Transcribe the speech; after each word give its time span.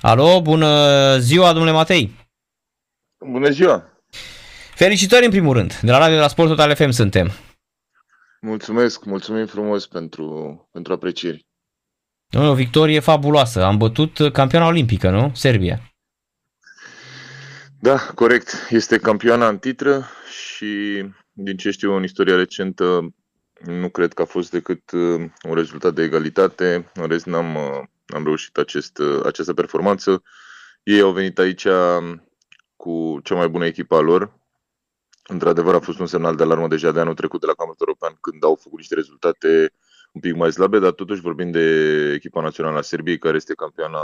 Alo, 0.00 0.40
bună 0.42 1.16
ziua, 1.18 1.52
domnule 1.52 1.72
Matei! 1.72 2.10
Bună 3.30 3.50
ziua! 3.50 3.84
Felicitări 4.74 5.24
în 5.24 5.30
primul 5.30 5.52
rând, 5.52 5.78
de 5.82 5.90
la 5.90 5.98
Radio 5.98 6.14
de 6.14 6.20
la 6.20 6.28
Sport 6.28 6.48
Total 6.48 6.74
FM 6.74 6.90
suntem. 6.90 7.30
Mulțumesc, 8.40 9.04
mulțumim 9.04 9.46
frumos 9.46 9.86
pentru, 9.86 10.68
pentru 10.72 10.92
aprecieri. 10.92 11.46
O 12.32 12.54
victorie 12.54 13.00
fabuloasă. 13.00 13.64
Am 13.64 13.76
bătut 13.76 14.32
campioana 14.32 14.66
olimpică, 14.66 15.10
nu? 15.10 15.30
Serbia. 15.34 15.80
Da, 17.80 17.98
corect. 18.14 18.66
Este 18.70 18.98
campioana 18.98 19.48
în 19.48 19.58
titră 19.58 20.08
și 20.30 21.02
din 21.32 21.56
ce 21.56 21.70
știu 21.70 21.92
în 21.96 22.02
istoria 22.02 22.36
recentă 22.36 23.14
nu 23.64 23.88
cred 23.88 24.12
că 24.12 24.22
a 24.22 24.24
fost 24.24 24.50
decât 24.50 24.90
uh, 24.90 25.30
un 25.42 25.54
rezultat 25.54 25.94
de 25.94 26.02
egalitate. 26.02 26.90
În 26.94 27.06
rest 27.06 27.26
n-am, 27.26 27.54
uh, 27.54 27.82
am 28.06 28.24
reușit 28.24 28.56
acest, 28.56 28.98
uh, 28.98 29.24
această 29.24 29.54
performanță. 29.54 30.22
Ei 30.82 31.00
au 31.00 31.12
venit 31.12 31.38
aici 31.38 31.64
um, 31.64 32.28
cu 32.76 33.20
cea 33.22 33.34
mai 33.34 33.48
bună 33.48 33.66
echipă 33.66 33.96
a 33.96 34.00
lor. 34.00 34.32
Într-adevăr 35.28 35.74
a 35.74 35.80
fost 35.80 35.98
un 35.98 36.06
semnal 36.06 36.36
de 36.36 36.42
alarmă 36.42 36.68
deja 36.68 36.92
de 36.92 37.00
anul 37.00 37.14
trecut 37.14 37.40
de 37.40 37.46
la 37.46 37.54
Campionatul 37.54 37.86
European 37.88 38.18
când 38.20 38.44
au 38.44 38.54
făcut 38.54 38.78
niște 38.78 38.94
rezultate 38.94 39.72
un 40.12 40.20
pic 40.20 40.34
mai 40.34 40.52
slabe, 40.52 40.78
dar 40.78 40.90
totuși 40.90 41.20
vorbim 41.20 41.50
de 41.50 41.66
echipa 42.14 42.40
națională 42.40 42.78
a 42.78 42.82
Serbiei, 42.82 43.18
care 43.18 43.36
este 43.36 43.54
campioana 43.54 44.00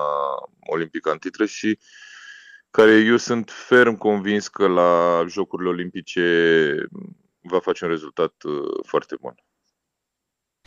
olimpică 0.61 1.11
în 1.11 1.19
titră 1.19 1.45
și 1.45 1.79
care 2.71 2.93
eu 2.93 3.17
sunt 3.17 3.51
ferm 3.51 3.97
convins 3.97 4.49
că 4.49 4.67
la 4.67 5.25
Jocurile 5.29 5.69
Olimpice 5.69 6.89
va 7.43 7.59
face 7.61 7.85
un 7.85 7.91
rezultat 7.91 8.33
uh, 8.43 8.85
foarte 8.87 9.15
bun. 9.21 9.35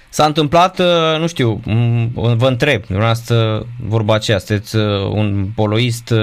S-a 0.10 0.26
întâmplat, 0.26 0.80
uh, 0.80 1.20
nu 1.20 1.28
știu, 1.28 1.62
vă 2.14 2.48
întreb, 2.48 2.86
dumneavoastră 2.86 3.68
vorba 3.82 4.14
aceea, 4.14 4.38
sunteți 4.38 4.76
uh, 4.76 5.10
un 5.10 5.52
poloist 5.56 6.14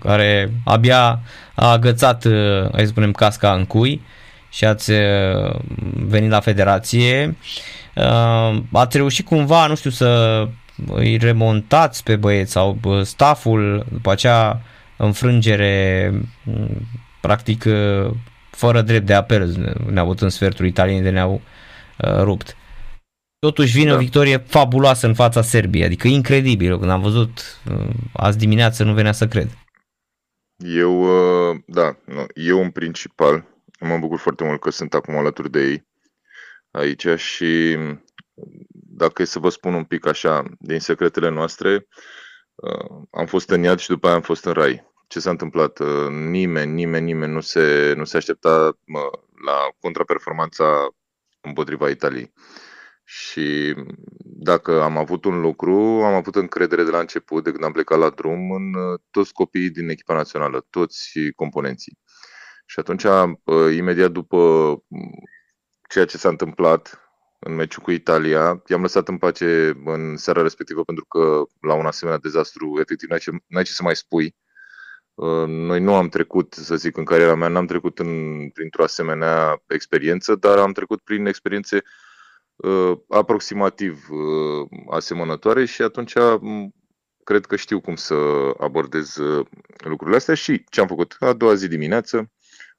care 0.00 0.52
abia 0.64 1.20
a 1.54 1.70
agățat, 1.70 2.24
hai 2.72 2.80
să 2.80 2.86
spunem, 2.86 3.12
casca 3.12 3.54
în 3.54 3.66
cui 3.66 4.00
și 4.48 4.64
ați 4.64 4.92
venit 5.94 6.30
la 6.30 6.40
federație. 6.40 7.36
Ați 8.72 8.96
reușit 8.96 9.26
cumva, 9.26 9.66
nu 9.66 9.74
știu, 9.74 9.90
să 9.90 10.48
îi 10.86 11.16
remontați 11.16 12.02
pe 12.02 12.16
băieți 12.16 12.52
sau 12.52 12.78
staful 13.02 13.86
după 13.92 14.10
acea 14.10 14.60
înfrângere 14.96 16.12
practic 17.20 17.64
fără 18.54 18.82
drept 18.82 19.06
de 19.06 19.14
apel 19.14 19.74
ne-au 19.90 20.04
avut 20.04 20.20
în 20.20 20.28
sfertul 20.28 20.66
italieni 20.66 21.02
de 21.02 21.10
ne-au 21.10 21.40
uh, 21.98 22.20
rupt. 22.22 22.56
Totuși 23.38 23.72
vine 23.72 23.90
da. 23.90 23.96
o 23.96 23.98
victorie 23.98 24.36
fabuloasă 24.36 25.06
în 25.06 25.14
fața 25.14 25.42
Serbiei, 25.42 25.84
adică 25.84 26.08
incredibil. 26.08 26.78
Când 26.78 26.90
am 26.90 27.00
văzut 27.00 27.60
uh, 27.70 27.88
azi 28.12 28.38
dimineață 28.38 28.84
nu 28.84 28.94
venea 28.94 29.12
să 29.12 29.28
cred. 29.28 29.48
Eu, 30.56 31.02
uh, 31.02 31.56
da, 31.66 31.96
nu, 32.04 32.26
eu 32.34 32.60
în 32.60 32.70
principal 32.70 33.46
mă 33.80 33.98
bucur 33.98 34.18
foarte 34.18 34.44
mult 34.44 34.60
că 34.60 34.70
sunt 34.70 34.94
acum 34.94 35.16
alături 35.16 35.50
de 35.50 35.60
ei 35.60 35.86
aici 36.70 37.06
și 37.16 37.76
dacă 38.70 39.22
e 39.22 39.24
să 39.24 39.38
vă 39.38 39.48
spun 39.48 39.74
un 39.74 39.84
pic 39.84 40.06
așa 40.06 40.42
din 40.58 40.80
secretele 40.80 41.28
noastre, 41.28 41.86
uh, 42.54 43.06
am 43.10 43.26
fost 43.26 43.50
în 43.50 43.62
iad 43.62 43.78
și 43.78 43.88
după 43.88 44.06
aia 44.06 44.16
am 44.16 44.22
fost 44.22 44.44
în 44.44 44.52
rai 44.52 44.92
ce 45.06 45.20
s-a 45.20 45.30
întâmplat. 45.30 45.78
Uh, 45.78 46.08
nimeni, 46.08 46.72
nimeni, 46.72 47.04
nimeni 47.04 47.32
nu 47.32 47.40
se, 47.40 47.94
nu 47.96 48.04
se 48.04 48.16
aștepta 48.16 48.78
la 49.44 49.68
contraperformanța 49.80 50.88
împotriva 51.40 51.88
Italiei. 51.88 52.32
Și 53.04 53.74
dacă 54.22 54.82
am 54.82 54.96
avut 54.96 55.24
un 55.24 55.40
lucru, 55.40 55.76
am 55.78 56.14
avut 56.14 56.34
încredere 56.34 56.84
de 56.84 56.90
la 56.90 56.98
început, 56.98 57.44
de 57.44 57.50
când 57.50 57.64
am 57.64 57.72
plecat 57.72 57.98
la 57.98 58.10
drum, 58.10 58.50
în 58.50 58.74
uh, 58.74 59.00
toți 59.10 59.32
copiii 59.32 59.70
din 59.70 59.88
echipa 59.88 60.14
națională, 60.14 60.66
toți 60.70 61.18
componenții. 61.36 61.98
Și 62.66 62.78
atunci, 62.78 63.04
uh, 63.04 63.74
imediat 63.76 64.10
după 64.10 64.38
ceea 65.88 66.04
ce 66.04 66.18
s-a 66.18 66.28
întâmplat 66.28 66.98
în 67.38 67.54
meciul 67.54 67.82
cu 67.82 67.90
Italia, 67.90 68.62
i-am 68.66 68.80
lăsat 68.80 69.08
în 69.08 69.18
pace 69.18 69.80
în 69.84 70.16
seara 70.16 70.42
respectivă 70.42 70.84
pentru 70.84 71.04
că 71.04 71.42
la 71.60 71.74
un 71.74 71.86
asemenea 71.86 72.20
dezastru, 72.20 72.80
efectiv, 72.80 73.08
n-ai 73.08 73.18
ce, 73.18 73.30
n-ai 73.46 73.62
ce 73.62 73.72
să 73.72 73.82
mai 73.82 73.96
spui 73.96 74.24
Uh, 74.24 74.43
noi 75.46 75.80
nu 75.80 75.94
am 75.94 76.08
trecut, 76.08 76.52
să 76.52 76.76
zic, 76.76 76.96
în 76.96 77.04
cariera 77.04 77.34
mea, 77.34 77.48
n-am 77.48 77.66
trecut 77.66 77.98
în, 77.98 78.48
printr-o 78.48 78.82
asemenea 78.82 79.62
experiență, 79.66 80.34
dar 80.34 80.58
am 80.58 80.72
trecut 80.72 81.00
prin 81.00 81.26
experiențe 81.26 81.82
uh, 82.56 82.98
aproximativ 83.08 84.06
uh, 84.10 84.68
asemănătoare 84.90 85.64
și 85.64 85.82
atunci 85.82 86.12
cred 87.24 87.46
că 87.46 87.56
știu 87.56 87.80
cum 87.80 87.94
să 87.94 88.14
abordez 88.58 89.16
uh, 89.16 89.46
lucrurile 89.76 90.16
astea 90.16 90.34
și 90.34 90.64
ce 90.70 90.80
am 90.80 90.86
făcut. 90.86 91.16
A 91.18 91.32
doua 91.32 91.54
zi 91.54 91.68
dimineață 91.68 92.30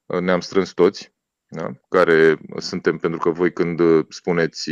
uh, 0.06 0.20
ne-am 0.20 0.40
strâns 0.40 0.72
toți, 0.72 1.14
da? 1.48 1.70
care 1.88 2.38
suntem, 2.56 2.98
pentru 2.98 3.18
că 3.18 3.30
voi 3.30 3.52
când 3.52 3.80
spuneți 4.08 4.70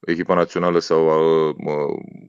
echipa 0.00 0.34
națională 0.34 0.78
sau 0.78 1.06
uh, 1.48 1.54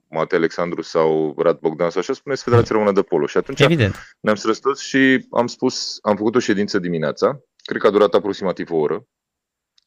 Matei 0.10 0.38
Alexandru 0.38 0.82
sau 0.82 1.36
Rad 1.38 1.60
Bogdan 1.60 1.90
sau 1.90 2.02
așa, 2.02 2.14
spuneți 2.14 2.44
Federația 2.44 2.76
Română 2.76 2.94
de 2.94 3.02
Polo. 3.02 3.26
Și 3.26 3.38
atunci 3.38 3.60
Evident. 3.60 3.96
ne-am 4.20 4.36
strâns 4.36 4.60
toți 4.60 4.84
și 4.84 5.28
am 5.32 5.48
spus, 5.48 5.98
am 6.02 6.16
făcut 6.16 6.36
o 6.36 6.40
ședință 6.40 6.80
dimineața, 6.80 7.40
cred 7.64 7.82
că 7.82 7.88
a 7.88 7.92
durat 7.92 8.14
aproximativ 8.14 8.72
o 8.72 8.76
oră, 8.76 9.06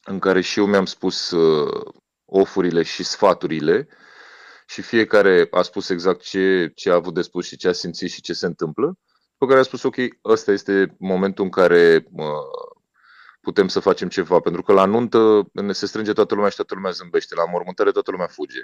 în 0.03 0.19
care 0.19 0.41
și 0.41 0.59
eu 0.59 0.65
mi-am 0.65 0.85
spus 0.85 1.31
uh, 1.31 1.91
ofurile 2.25 2.83
și 2.83 3.03
sfaturile 3.03 3.87
și 4.67 4.81
fiecare 4.81 5.47
a 5.51 5.61
spus 5.61 5.89
exact 5.89 6.21
ce, 6.21 6.71
ce 6.75 6.89
a 6.89 6.93
avut 6.93 7.13
de 7.13 7.21
spus 7.21 7.45
și 7.45 7.57
ce 7.57 7.67
a 7.67 7.71
simțit 7.71 8.11
și 8.11 8.21
ce 8.21 8.33
se 8.33 8.45
întâmplă, 8.45 8.97
pe 9.37 9.45
care 9.45 9.59
a 9.59 9.63
spus, 9.63 9.83
ok, 9.83 9.95
ăsta 10.23 10.51
este 10.51 10.95
momentul 10.99 11.43
în 11.43 11.49
care 11.49 12.05
uh, 12.11 12.25
putem 13.45 13.67
să 13.67 13.79
facem 13.79 14.09
ceva, 14.09 14.39
pentru 14.39 14.61
că 14.61 14.73
la 14.73 14.85
nuntă 14.85 15.49
ne 15.51 15.73
se 15.73 15.85
strânge 15.85 16.13
toată 16.13 16.33
lumea 16.33 16.49
și 16.49 16.55
toată 16.55 16.73
lumea 16.75 16.91
zâmbește, 16.91 17.35
la 17.35 17.45
mormântare 17.45 17.91
toată 17.91 18.11
lumea 18.11 18.27
fuge. 18.27 18.61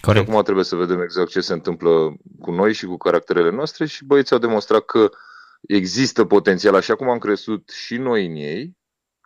Corect. 0.00 0.28
acum 0.28 0.42
trebuie 0.42 0.64
să 0.64 0.76
vedem 0.76 1.00
exact 1.00 1.28
ce 1.28 1.40
se 1.40 1.52
întâmplă 1.52 2.14
cu 2.40 2.50
noi 2.50 2.72
și 2.72 2.86
cu 2.86 2.96
caracterele 2.96 3.50
noastre 3.50 3.86
și 3.86 4.04
băieții 4.04 4.34
au 4.34 4.40
demonstrat 4.40 4.84
că 4.84 5.10
există 5.60 6.24
potențial, 6.24 6.74
așa 6.74 6.94
cum 6.94 7.08
am 7.08 7.18
crescut 7.18 7.68
și 7.68 7.96
noi 7.96 8.26
în 8.26 8.34
ei, 8.34 8.76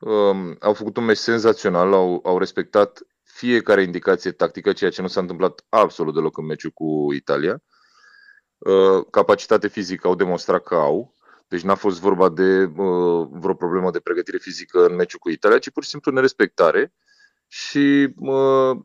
um, 0.01 0.57
au 0.61 0.73
făcut 0.73 0.97
un 0.97 1.05
meci 1.05 1.17
senzațional, 1.17 1.93
au, 1.93 2.21
au 2.25 2.39
respectat 2.39 3.03
fiecare 3.23 3.83
indicație 3.83 4.31
tactică, 4.31 4.73
ceea 4.73 4.91
ce 4.91 5.03
nu 5.03 5.09
s-a 5.09 5.21
întâmplat 5.21 5.65
absolut 5.69 6.15
deloc 6.15 6.39
în 6.39 6.45
meciul 6.45 6.71
cu 6.71 7.13
Italia. 7.13 7.63
Uh, 8.59 9.07
capacitate 9.11 9.69
fizică 9.69 10.07
au 10.07 10.15
demonstrat 10.15 10.63
că 10.63 10.75
au, 10.75 11.15
deci 11.49 11.63
n-a 11.63 11.75
fost 11.75 12.01
vorba 12.01 12.29
de 12.29 12.65
uh, 12.65 13.29
vreo 13.31 13.55
problemă 13.55 13.91
de 13.91 14.01
pregătire 14.01 14.39
fizică 14.39 14.87
în 14.87 14.95
meciul 14.95 15.19
cu 15.19 15.31
Italia, 15.31 15.59
ci 15.59 15.71
pur 15.71 15.83
și 15.83 15.89
simplu 15.89 16.13
nerespectare 16.13 16.93
și 17.47 18.15
uh, 18.17 18.77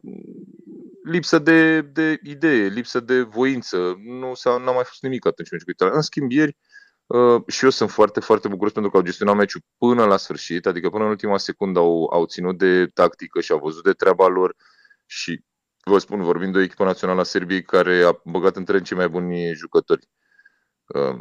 lipsă 1.03 1.39
de, 1.39 1.81
de 1.81 2.19
idee, 2.23 2.67
lipsă 2.67 2.99
de 2.99 3.21
voință. 3.21 3.95
Nu 4.03 4.33
s-a, 4.33 4.57
n-a 4.57 4.71
mai 4.71 4.83
fost 4.83 5.01
nimic 5.01 5.25
atunci 5.25 5.51
meciul 5.51 5.65
cu 5.65 5.71
Italia. 5.71 5.95
În 5.95 6.01
schimb, 6.01 6.31
ieri 6.31 6.57
uh, 7.05 7.43
și 7.47 7.63
eu 7.63 7.69
sunt 7.69 7.89
foarte, 7.89 8.19
foarte 8.19 8.47
bucuros 8.47 8.73
pentru 8.73 8.91
că 8.91 8.97
au 8.97 9.03
gestionat 9.03 9.35
meciul 9.35 9.61
până 9.77 10.05
la 10.05 10.17
sfârșit, 10.17 10.65
adică 10.65 10.89
până 10.89 11.03
în 11.03 11.09
ultima 11.09 11.37
secundă 11.37 11.79
au, 11.79 12.09
au 12.13 12.25
ținut 12.25 12.57
de 12.57 12.87
tactică 12.87 13.41
și 13.41 13.51
au 13.51 13.59
văzut 13.59 13.83
de 13.83 13.93
treaba 13.93 14.27
lor 14.27 14.55
și 15.05 15.43
vă 15.83 15.97
spun, 15.97 16.21
vorbim 16.21 16.51
de 16.51 16.57
o 16.57 16.61
echipă 16.61 16.83
națională 16.83 17.19
a 17.19 17.23
Serbiei 17.23 17.63
care 17.63 18.03
a 18.03 18.21
băgat 18.25 18.55
între 18.55 18.81
cei 18.81 18.97
mai 18.97 19.09
buni 19.09 19.53
jucători 19.53 20.07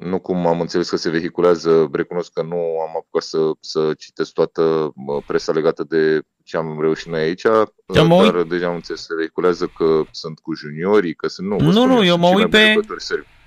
nu 0.01 0.19
cum 0.19 0.47
am 0.47 0.61
înțeles 0.61 0.89
că 0.89 0.97
se 0.97 1.11
vehiculează, 1.11 1.89
recunosc 1.93 2.33
că 2.33 2.43
nu 2.43 2.57
am 2.57 2.97
apucat 2.97 3.23
să, 3.23 3.39
să 3.61 3.93
citesc 3.99 4.33
toată 4.33 4.93
presa 5.27 5.53
legată 5.53 5.85
de 5.89 6.21
ce 6.45 6.57
am 6.57 6.79
reușit 6.81 7.11
noi 7.11 7.21
aici, 7.21 7.43
dar 7.87 8.05
mă 8.05 8.45
deja 8.49 8.67
am 8.67 8.75
înțeles, 8.75 9.03
se 9.03 9.15
vehiculează 9.17 9.71
că 9.77 10.01
sunt 10.11 10.39
cu 10.39 10.55
juniorii, 10.55 11.15
că 11.15 11.29
sunt... 11.29 11.49
Nu, 11.49 11.59
nu, 11.59 11.85
nu 11.87 12.05
eu 12.05 12.19
mă 12.19 12.29
uit 12.35 12.51
pe... 12.51 12.75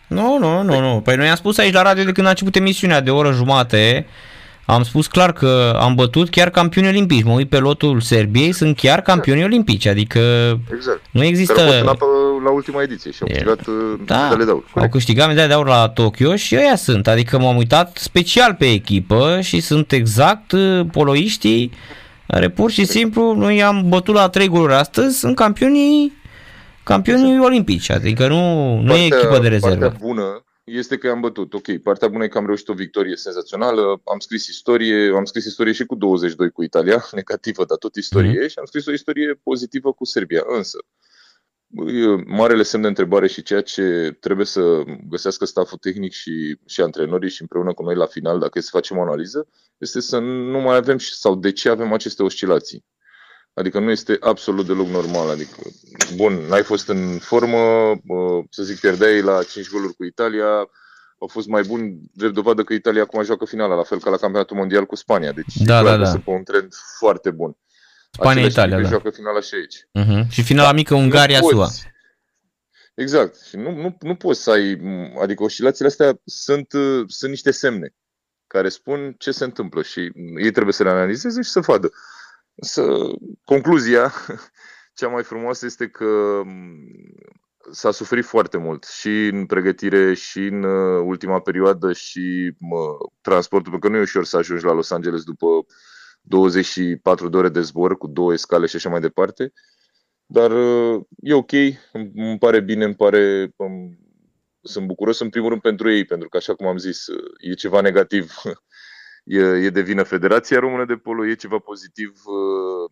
Nu, 0.07 0.37
nu, 0.37 0.63
nu, 0.63 0.79
nu. 0.79 1.01
Păi 1.03 1.15
noi 1.15 1.29
am 1.29 1.35
spus 1.35 1.57
aici 1.57 1.73
la 1.73 1.81
radio 1.81 2.03
de 2.03 2.11
când 2.11 2.27
a 2.27 2.29
început 2.29 2.55
emisiunea 2.55 3.01
de 3.01 3.09
o 3.09 3.15
oră 3.15 3.31
jumate, 3.31 4.05
am 4.65 4.83
spus 4.83 5.07
clar 5.07 5.33
că 5.33 5.77
am 5.79 5.95
bătut 5.95 6.29
chiar 6.29 6.49
campioni 6.49 6.87
olimpici. 6.87 7.23
Mă 7.23 7.31
uit 7.31 7.49
pe 7.49 7.57
lotul 7.57 8.01
Serbiei, 8.01 8.51
sunt 8.51 8.75
chiar 8.75 8.97
exact. 8.97 9.07
campioni 9.07 9.39
exact. 9.39 9.53
olimpici, 9.53 9.85
adică 9.85 10.19
exact. 10.73 11.01
nu 11.11 11.23
există... 11.23 11.53
Care 11.53 11.83
la 12.43 12.51
ultima 12.51 12.81
ediție 12.81 13.11
și 13.11 13.21
au 13.21 13.27
câștigat 13.27 13.67
uh, 13.67 13.99
da, 14.05 14.21
medale 14.21 14.43
de 14.43 14.51
aur. 14.51 14.63
Au 14.75 14.89
câștigat 14.89 15.27
medale 15.27 15.47
de 15.47 15.53
aur 15.53 15.67
la 15.67 15.89
Tokyo 15.89 16.35
și 16.35 16.55
ăia 16.55 16.75
sunt, 16.75 17.07
adică 17.07 17.39
m-am 17.39 17.57
uitat 17.57 17.97
special 17.97 18.55
pe 18.55 18.71
echipă 18.71 19.39
și 19.41 19.59
sunt 19.59 19.91
exact 19.91 20.51
uh, 20.51 20.85
poloiștii 20.91 21.71
care 22.27 22.49
pur 22.49 22.71
și 22.71 22.85
simplu 22.85 23.33
noi 23.33 23.63
am 23.63 23.89
bătut 23.89 24.15
la 24.15 24.29
trei 24.29 24.47
goluri 24.47 24.73
astăzi, 24.73 25.19
sunt 25.19 25.35
campionii 25.35 26.19
campionii 26.83 27.29
exact. 27.29 27.45
olimpici, 27.45 27.89
adică 27.89 28.27
nu, 28.27 28.75
nu 28.79 28.87
partea, 28.87 29.03
e 29.03 29.05
echipă 29.05 29.39
de 29.41 29.47
rezervă. 29.47 29.79
Partea 29.79 30.07
bună 30.07 30.43
este 30.63 30.97
că 30.97 31.09
am 31.09 31.19
bătut. 31.19 31.53
Ok, 31.53 31.77
partea 31.77 32.07
bună 32.07 32.23
e 32.23 32.27
că 32.27 32.37
am 32.37 32.45
reușit 32.45 32.67
o 32.67 32.73
victorie 32.73 33.15
senzațională, 33.15 34.01
am 34.05 34.19
scris 34.19 34.47
istorie, 34.47 35.11
am 35.15 35.25
scris 35.25 35.45
istorie 35.45 35.73
și 35.73 35.85
cu 35.85 35.95
22 35.95 36.49
cu 36.49 36.63
Italia, 36.63 37.05
negativă, 37.11 37.65
dar 37.65 37.77
tot 37.77 37.95
istorie, 37.95 38.43
mm-hmm. 38.43 38.49
și 38.49 38.59
am 38.59 38.65
scris 38.65 38.85
o 38.85 38.91
istorie 38.91 39.39
pozitivă 39.43 39.93
cu 39.93 40.05
Serbia. 40.05 40.43
Însă, 40.47 40.77
marele 42.25 42.63
semn 42.63 42.81
de 42.81 42.87
întrebare 42.87 43.27
și 43.27 43.41
ceea 43.41 43.61
ce 43.61 44.17
trebuie 44.19 44.45
să 44.45 44.83
găsească 45.09 45.45
staful 45.45 45.77
tehnic 45.77 46.11
și, 46.11 46.57
și 46.65 46.81
antrenorii 46.81 47.29
și 47.29 47.41
împreună 47.41 47.73
cu 47.73 47.83
noi 47.83 47.95
la 47.95 48.05
final, 48.05 48.39
dacă 48.39 48.57
e 48.57 48.61
să 48.61 48.69
facem 48.71 48.97
o 48.97 49.01
analiză, 49.01 49.47
este 49.77 49.99
să 49.99 50.19
nu 50.19 50.59
mai 50.59 50.75
avem 50.75 50.97
sau 50.97 51.35
de 51.35 51.51
ce 51.51 51.69
avem 51.69 51.93
aceste 51.93 52.23
oscilații. 52.23 52.85
Adică 53.53 53.79
nu 53.79 53.89
este 53.89 54.17
absolut 54.19 54.65
deloc 54.65 54.87
normal. 54.87 55.29
Adică, 55.29 55.61
bun, 56.15 56.33
n-ai 56.33 56.63
fost 56.63 56.87
în 56.87 57.17
formă, 57.17 57.57
să 58.49 58.63
zic, 58.63 58.79
pierdeai 58.79 59.21
la 59.21 59.43
5 59.43 59.69
goluri 59.69 59.93
cu 59.93 60.03
Italia, 60.03 60.69
au 61.19 61.27
fost 61.27 61.47
mai 61.47 61.63
buni, 61.63 61.99
drept 62.13 62.33
dovadă 62.33 62.63
că 62.63 62.73
Italia 62.73 63.01
acum 63.01 63.23
joacă 63.23 63.45
finala, 63.45 63.75
la 63.75 63.83
fel 63.83 63.99
ca 63.99 64.09
la 64.09 64.17
campionatul 64.17 64.57
mondial 64.57 64.85
cu 64.85 64.95
Spania. 64.95 65.31
Deci, 65.31 65.55
da, 65.65 65.83
da, 65.83 65.97
da. 65.97 66.11
pe 66.11 66.29
un 66.29 66.43
trend 66.43 66.73
foarte 66.97 67.31
bun. 67.31 67.57
Spania-Italia, 68.11 68.81
da. 68.81 68.87
joacă 68.87 69.09
finala 69.09 69.41
și 69.41 69.55
aici. 69.55 69.75
Uh-huh. 69.99 70.27
Și 70.29 70.43
finala 70.43 70.71
mică 70.71 70.95
Ungaria-SUA. 70.95 71.67
Exact. 72.95 73.39
Și 73.39 73.55
nu, 73.55 73.71
nu, 73.71 73.97
nu 73.99 74.15
poți 74.15 74.41
să 74.43 74.51
ai, 74.51 74.81
adică 75.21 75.43
oscilațiile 75.43 75.89
astea 75.89 76.19
sunt, 76.25 76.67
sunt 77.07 77.29
niște 77.29 77.51
semne 77.51 77.95
care 78.47 78.69
spun 78.69 79.15
ce 79.17 79.31
se 79.31 79.43
întâmplă 79.43 79.81
și 79.81 80.11
ei 80.41 80.51
trebuie 80.51 80.73
să 80.73 80.83
le 80.83 80.89
analizeze 80.89 81.41
și 81.41 81.49
să 81.49 81.59
vadă. 81.59 81.91
Să, 82.55 82.83
concluzia 83.43 84.13
cea 84.99 85.07
mai 85.07 85.23
frumoasă 85.23 85.65
este 85.65 85.87
că 85.87 86.41
s-a 87.71 87.91
suferit 87.91 88.25
foarte 88.25 88.57
mult 88.57 88.83
și 88.83 89.27
în 89.27 89.45
pregătire 89.45 90.13
și 90.13 90.39
în 90.39 90.63
uh, 90.63 91.03
ultima 91.05 91.39
perioadă 91.39 91.93
și 91.93 92.53
mă, 92.59 92.97
transportul, 93.21 93.71
pentru 93.71 93.89
că 93.89 93.95
nu 93.95 93.99
e 93.99 94.05
ușor 94.05 94.25
să 94.25 94.37
ajungi 94.37 94.65
la 94.65 94.73
Los 94.73 94.91
Angeles 94.91 95.23
după 95.23 95.47
24 96.31 97.29
de 97.29 97.37
ore 97.37 97.49
de 97.49 97.61
zbor 97.61 97.97
cu 97.97 98.07
două 98.07 98.33
escale 98.33 98.65
și 98.65 98.75
așa 98.75 98.89
mai 98.89 98.99
departe. 98.99 99.53
Dar 100.25 100.51
uh, 100.51 101.01
e 101.19 101.33
ok, 101.33 101.51
îmi 102.13 102.37
pare 102.39 102.59
bine, 102.59 102.83
îmi 102.83 102.95
pare... 102.95 103.53
Sunt 104.63 104.87
bucuros 104.87 105.19
în 105.19 105.29
primul 105.29 105.49
rând 105.49 105.61
pentru 105.61 105.89
ei, 105.89 106.05
pentru 106.05 106.29
că 106.29 106.37
așa 106.37 106.53
cum 106.55 106.67
am 106.67 106.77
zis, 106.77 107.07
uh, 107.07 107.31
e 107.37 107.53
ceva 107.53 107.81
negativ, 107.81 108.33
e, 109.23 109.39
e 109.39 109.69
de 109.69 109.81
vină 109.81 110.03
Federația 110.03 110.59
Română 110.59 110.85
de 110.85 110.95
Polo, 110.95 111.25
e 111.25 111.33
ceva 111.33 111.57
pozitiv, 111.59 112.21
uh, 112.25 112.91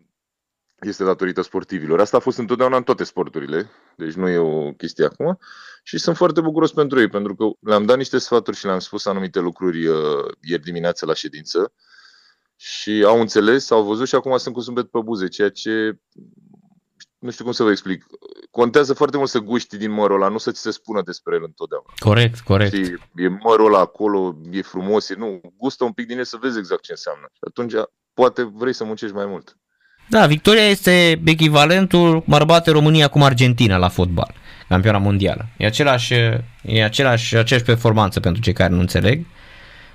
este 0.80 1.04
datorită 1.04 1.42
sportivilor. 1.42 2.00
Asta 2.00 2.18
a 2.18 2.20
fost 2.20 2.38
întotdeauna 2.38 2.78
în 2.78 2.84
toate 2.84 3.04
sporturile, 3.04 3.70
deci 3.96 4.14
nu 4.14 4.30
e 4.30 4.38
o 4.38 4.72
chestie 4.72 5.06
acum. 5.06 5.40
Și 5.84 5.98
sunt 5.98 6.16
foarte 6.16 6.42
bucuros 6.42 6.72
pentru 6.72 7.00
ei, 7.00 7.10
pentru 7.10 7.36
că 7.36 7.46
le-am 7.60 7.86
dat 7.86 7.98
niște 7.98 8.18
sfaturi 8.18 8.58
și 8.58 8.66
le-am 8.66 8.80
spus 8.80 9.06
anumite 9.06 9.40
lucruri 9.40 9.84
ieri 10.42 10.64
dimineață 10.64 11.06
la 11.06 11.14
ședință 11.14 11.74
și 12.62 13.04
au 13.06 13.20
înțeles, 13.20 13.72
au 13.72 13.84
văzut 13.84 14.08
și 14.08 14.16
acum 14.16 14.38
sunt 14.38 14.54
cu 14.54 14.60
zâmbet 14.60 14.92
pe 14.92 15.00
buze, 15.04 15.28
ceea 15.28 15.50
ce 15.50 16.00
nu 17.20 17.32
știu 17.32 17.44
cum 17.44 17.54
să 17.54 17.64
vă 17.64 17.70
explic. 17.70 18.06
Contează 18.52 18.94
foarte 18.94 19.18
mult 19.18 19.30
să 19.30 19.40
guști 19.40 19.78
din 19.78 19.92
mărul 19.92 20.22
ăla, 20.22 20.32
nu 20.32 20.38
să 20.38 20.52
ți 20.52 20.62
se 20.62 20.72
spună 20.72 21.02
despre 21.06 21.36
el 21.36 21.44
întotdeauna. 21.44 21.94
Corect, 22.00 22.40
corect. 22.40 22.74
Și 22.74 22.82
e 23.16 23.28
mărul 23.28 23.66
ăla 23.66 23.80
acolo, 23.80 24.36
e 24.52 24.62
frumos, 24.62 25.10
e, 25.10 25.16
nu, 25.18 25.42
gustă 25.58 25.84
un 25.84 25.92
pic 25.92 26.08
din 26.08 26.18
el 26.18 26.24
să 26.24 26.38
vezi 26.42 26.58
exact 26.58 26.82
ce 26.82 26.92
înseamnă. 26.92 27.26
Și 27.34 27.40
atunci 27.48 27.74
poate 28.14 28.44
vrei 28.44 28.74
să 28.74 28.84
muncești 28.84 29.16
mai 29.16 29.26
mult. 29.26 29.58
Da, 30.10 30.26
victoria 30.26 30.64
este 30.64 31.22
echivalentul 31.26 32.24
bate 32.46 32.72
România 32.72 33.08
cum 33.08 33.24
Argentina 33.24 33.78
la 33.78 33.90
fotbal, 33.90 34.36
campioana 34.68 34.98
mondială. 34.98 35.46
E 35.58 35.66
același, 35.66 36.14
e 36.64 36.84
același, 36.84 37.36
aceeași 37.36 37.66
performanță 37.66 38.20
pentru 38.20 38.42
cei 38.42 38.54
care 38.54 38.74
nu 38.74 38.80
înțeleg. 38.80 39.26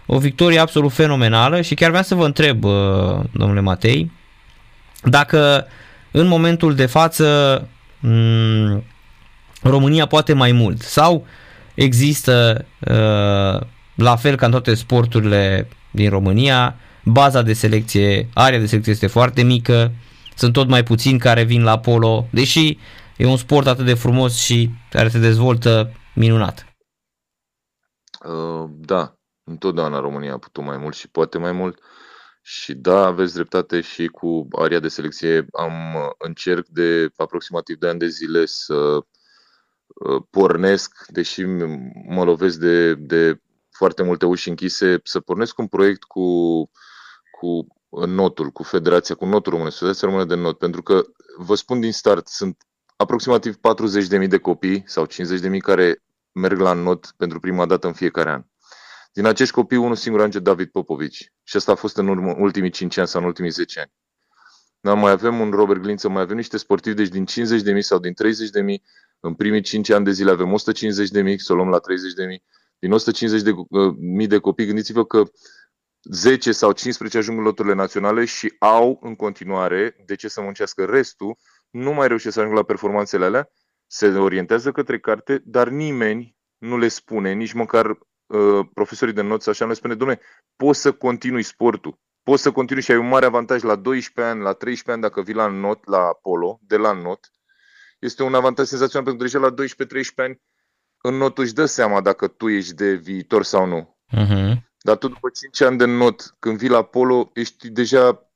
O 0.06 0.18
victorie 0.18 0.58
absolut 0.58 0.92
fenomenală 0.92 1.60
și 1.60 1.74
chiar 1.74 1.88
vreau 1.88 2.04
să 2.04 2.14
vă 2.14 2.24
întreb, 2.24 2.64
uh, 2.64 3.20
domnule 3.32 3.60
Matei, 3.60 4.12
dacă 5.02 5.66
în 6.10 6.26
momentul 6.26 6.74
de 6.74 6.86
față 6.86 7.68
mm, 8.00 8.84
România 9.62 10.06
poate 10.06 10.32
mai 10.32 10.52
mult 10.52 10.82
sau 10.82 11.26
există 11.74 12.64
uh, 12.80 13.66
la 13.94 14.16
fel 14.16 14.36
ca 14.36 14.46
în 14.46 14.50
toate 14.50 14.74
sporturile 14.74 15.68
din 15.90 16.10
România, 16.10 16.76
baza 17.04 17.42
de 17.42 17.52
selecție, 17.52 18.28
area 18.34 18.58
de 18.58 18.66
selecție 18.66 18.92
este 18.92 19.06
foarte 19.06 19.42
mică, 19.42 19.92
sunt 20.34 20.52
tot 20.52 20.68
mai 20.68 20.82
puțini 20.82 21.18
care 21.18 21.42
vin 21.42 21.62
la 21.62 21.78
polo, 21.78 22.26
deși 22.30 22.78
e 23.16 23.26
un 23.26 23.36
sport 23.36 23.66
atât 23.66 23.84
de 23.84 23.94
frumos 23.94 24.42
și 24.42 24.70
care 24.90 25.08
se 25.08 25.18
dezvoltă 25.18 25.92
minunat. 26.14 26.66
Uh, 28.26 28.70
da, 28.70 29.14
Întotdeauna 29.44 29.98
România 30.00 30.32
a 30.32 30.38
putut 30.38 30.64
mai 30.64 30.76
mult 30.76 30.94
și 30.94 31.08
poate 31.08 31.38
mai 31.38 31.52
mult. 31.52 31.78
Și 32.42 32.74
da, 32.74 33.06
aveți 33.06 33.34
dreptate 33.34 33.80
și 33.80 34.06
cu 34.06 34.48
aria 34.58 34.80
de 34.80 34.88
selecție. 34.88 35.46
Am 35.52 35.72
încerc 36.18 36.66
de 36.66 37.10
aproximativ 37.16 37.76
de 37.76 37.88
ani 37.88 37.98
de 37.98 38.06
zile 38.06 38.46
să 38.46 38.74
uh, 38.74 40.22
pornesc, 40.30 41.06
deși 41.06 41.44
mă 42.08 42.24
lovesc 42.24 42.58
de, 42.58 42.94
de 42.94 43.40
foarte 43.70 44.02
multe 44.02 44.26
uși 44.26 44.48
închise, 44.48 45.00
să 45.02 45.20
pornesc 45.20 45.58
un 45.58 45.66
proiect 45.66 46.02
cu, 46.02 46.24
cu 47.38 47.66
notul, 48.06 48.50
cu 48.50 48.62
Federația, 48.62 49.14
cu 49.14 49.24
notul 49.24 49.52
românesc, 49.52 49.76
Federația 49.76 50.08
Română 50.08 50.24
de 50.24 50.34
Not, 50.34 50.58
pentru 50.58 50.82
că 50.82 51.02
vă 51.36 51.54
spun 51.54 51.80
din 51.80 51.92
start, 51.92 52.28
sunt 52.28 52.56
aproximativ 52.96 53.56
40.000 54.20 54.28
de 54.28 54.38
copii 54.38 54.82
sau 54.86 55.06
50.000 55.06 55.58
care 55.58 56.02
merg 56.32 56.58
la 56.58 56.72
not 56.72 57.14
pentru 57.16 57.40
prima 57.40 57.66
dată 57.66 57.86
în 57.86 57.92
fiecare 57.92 58.30
an. 58.30 58.44
Din 59.14 59.26
acești 59.26 59.54
copii, 59.54 59.76
unul 59.76 59.94
singur 59.94 60.20
ajunge 60.20 60.38
David 60.38 60.68
Popovici. 60.68 61.32
Și 61.42 61.56
asta 61.56 61.72
a 61.72 61.74
fost 61.74 61.96
în 61.96 62.08
urmă, 62.08 62.34
ultimii 62.38 62.70
5 62.70 62.96
ani 62.96 63.08
sau 63.08 63.20
în 63.20 63.26
ultimii 63.26 63.50
10 63.50 63.80
ani. 63.80 63.92
Da, 64.80 64.94
mai 64.94 65.10
avem 65.10 65.40
un 65.40 65.50
Robert 65.50 65.80
Glință, 65.80 66.08
mai 66.08 66.22
avem 66.22 66.36
niște 66.36 66.56
sportivi, 66.56 66.96
deci 66.96 67.08
din 67.08 67.24
50.000 67.74 67.78
sau 67.78 67.98
din 67.98 68.12
30.000, 68.12 68.82
în 69.20 69.34
primii 69.34 69.60
5 69.60 69.90
ani 69.90 70.04
de 70.04 70.10
zile 70.10 70.30
avem 70.30 70.56
150.000, 71.32 71.36
să 71.36 71.52
o 71.52 71.54
luăm 71.54 71.68
la 71.68 71.80
30.000. 71.80 72.42
Din 72.78 72.90
150.000 72.90 73.42
de, 73.42 73.50
uh, 73.68 74.28
de 74.28 74.38
copii, 74.38 74.66
gândiți-vă 74.66 75.04
că 75.04 75.22
10 76.02 76.52
sau 76.52 76.72
15 76.72 77.18
ajung 77.18 77.38
în 77.38 77.44
loturile 77.44 77.74
naționale 77.74 78.24
și 78.24 78.54
au 78.58 78.98
în 79.02 79.14
continuare 79.14 80.02
de 80.06 80.14
ce 80.14 80.28
să 80.28 80.40
muncească 80.40 80.84
restul, 80.84 81.36
nu 81.70 81.92
mai 81.92 82.08
reușesc 82.08 82.34
să 82.34 82.40
ajungă 82.40 82.58
la 82.58 82.64
performanțele 82.64 83.24
alea, 83.24 83.50
se 83.86 84.06
orientează 84.06 84.72
către 84.72 84.98
carte, 84.98 85.42
dar 85.44 85.68
nimeni 85.68 86.36
nu 86.58 86.78
le 86.78 86.88
spune, 86.88 87.32
nici 87.32 87.52
măcar 87.52 87.98
Uh, 88.26 88.66
profesorii 88.74 89.14
de 89.14 89.22
noți 89.22 89.48
așa 89.48 89.66
ne 89.66 89.72
spune, 89.72 89.94
domne, 89.94 90.20
poți 90.56 90.80
să 90.80 90.92
continui 90.92 91.42
sportul, 91.42 91.98
poți 92.22 92.42
să 92.42 92.52
continui 92.52 92.82
și 92.82 92.90
ai 92.90 92.96
un 92.96 93.08
mare 93.08 93.26
avantaj 93.26 93.62
la 93.62 93.76
12 93.76 94.34
ani, 94.34 94.42
la 94.42 94.52
13 94.52 94.90
ani 94.90 95.00
dacă 95.00 95.22
vii 95.22 95.34
la 95.34 95.46
not, 95.46 95.86
la 95.86 96.18
polo, 96.22 96.58
de 96.62 96.76
la 96.76 96.92
not. 96.92 97.30
Este 97.98 98.22
un 98.22 98.34
avantaj 98.34 98.66
senzațional 98.66 99.06
pentru 99.06 99.26
că 99.26 99.30
deja 99.30 99.46
la 99.46 99.64
12-13 99.64 100.24
ani 100.24 100.42
în 101.02 101.14
not 101.14 101.38
își 101.38 101.52
dă 101.52 101.64
seama 101.64 102.00
dacă 102.00 102.28
tu 102.28 102.48
ești 102.48 102.74
de 102.74 102.94
viitor 102.94 103.42
sau 103.42 103.66
nu. 103.66 103.98
Uh-huh. 104.12 104.54
Dar 104.78 104.96
tu 104.96 105.08
după 105.08 105.28
5 105.28 105.60
ani 105.60 105.78
de 105.78 105.84
not, 105.84 106.34
când 106.38 106.58
vii 106.58 106.68
la 106.68 106.82
polo, 106.82 107.30
ești 107.34 107.68
deja 107.68 108.30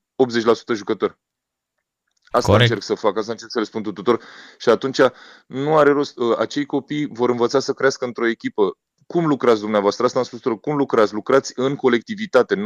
80% 0.72 0.74
jucător. 0.74 1.18
Asta 2.30 2.50
Corect. 2.50 2.70
încerc 2.70 2.82
să 2.82 2.94
fac, 2.94 3.16
asta 3.16 3.32
încerc 3.32 3.50
să 3.50 3.58
le 3.58 3.64
spun 3.64 3.82
tuturor. 3.82 4.22
Și 4.58 4.68
atunci 4.68 5.00
nu 5.46 5.76
are 5.76 5.90
rost. 5.90 6.18
Uh, 6.18 6.38
acei 6.38 6.66
copii 6.66 7.06
vor 7.06 7.30
învăța 7.30 7.60
să 7.60 7.72
crească 7.72 8.04
într-o 8.04 8.26
echipă 8.26 8.78
cum 9.08 9.26
lucrați 9.26 9.60
dumneavoastră? 9.60 10.04
Asta 10.04 10.18
am 10.18 10.24
spus 10.24 10.38
tuturor. 10.38 10.60
Cum 10.60 10.76
lucrați? 10.76 11.14
Lucrați 11.14 11.52
în 11.56 11.76
colectivitate. 11.76 12.54
99% 12.54 12.60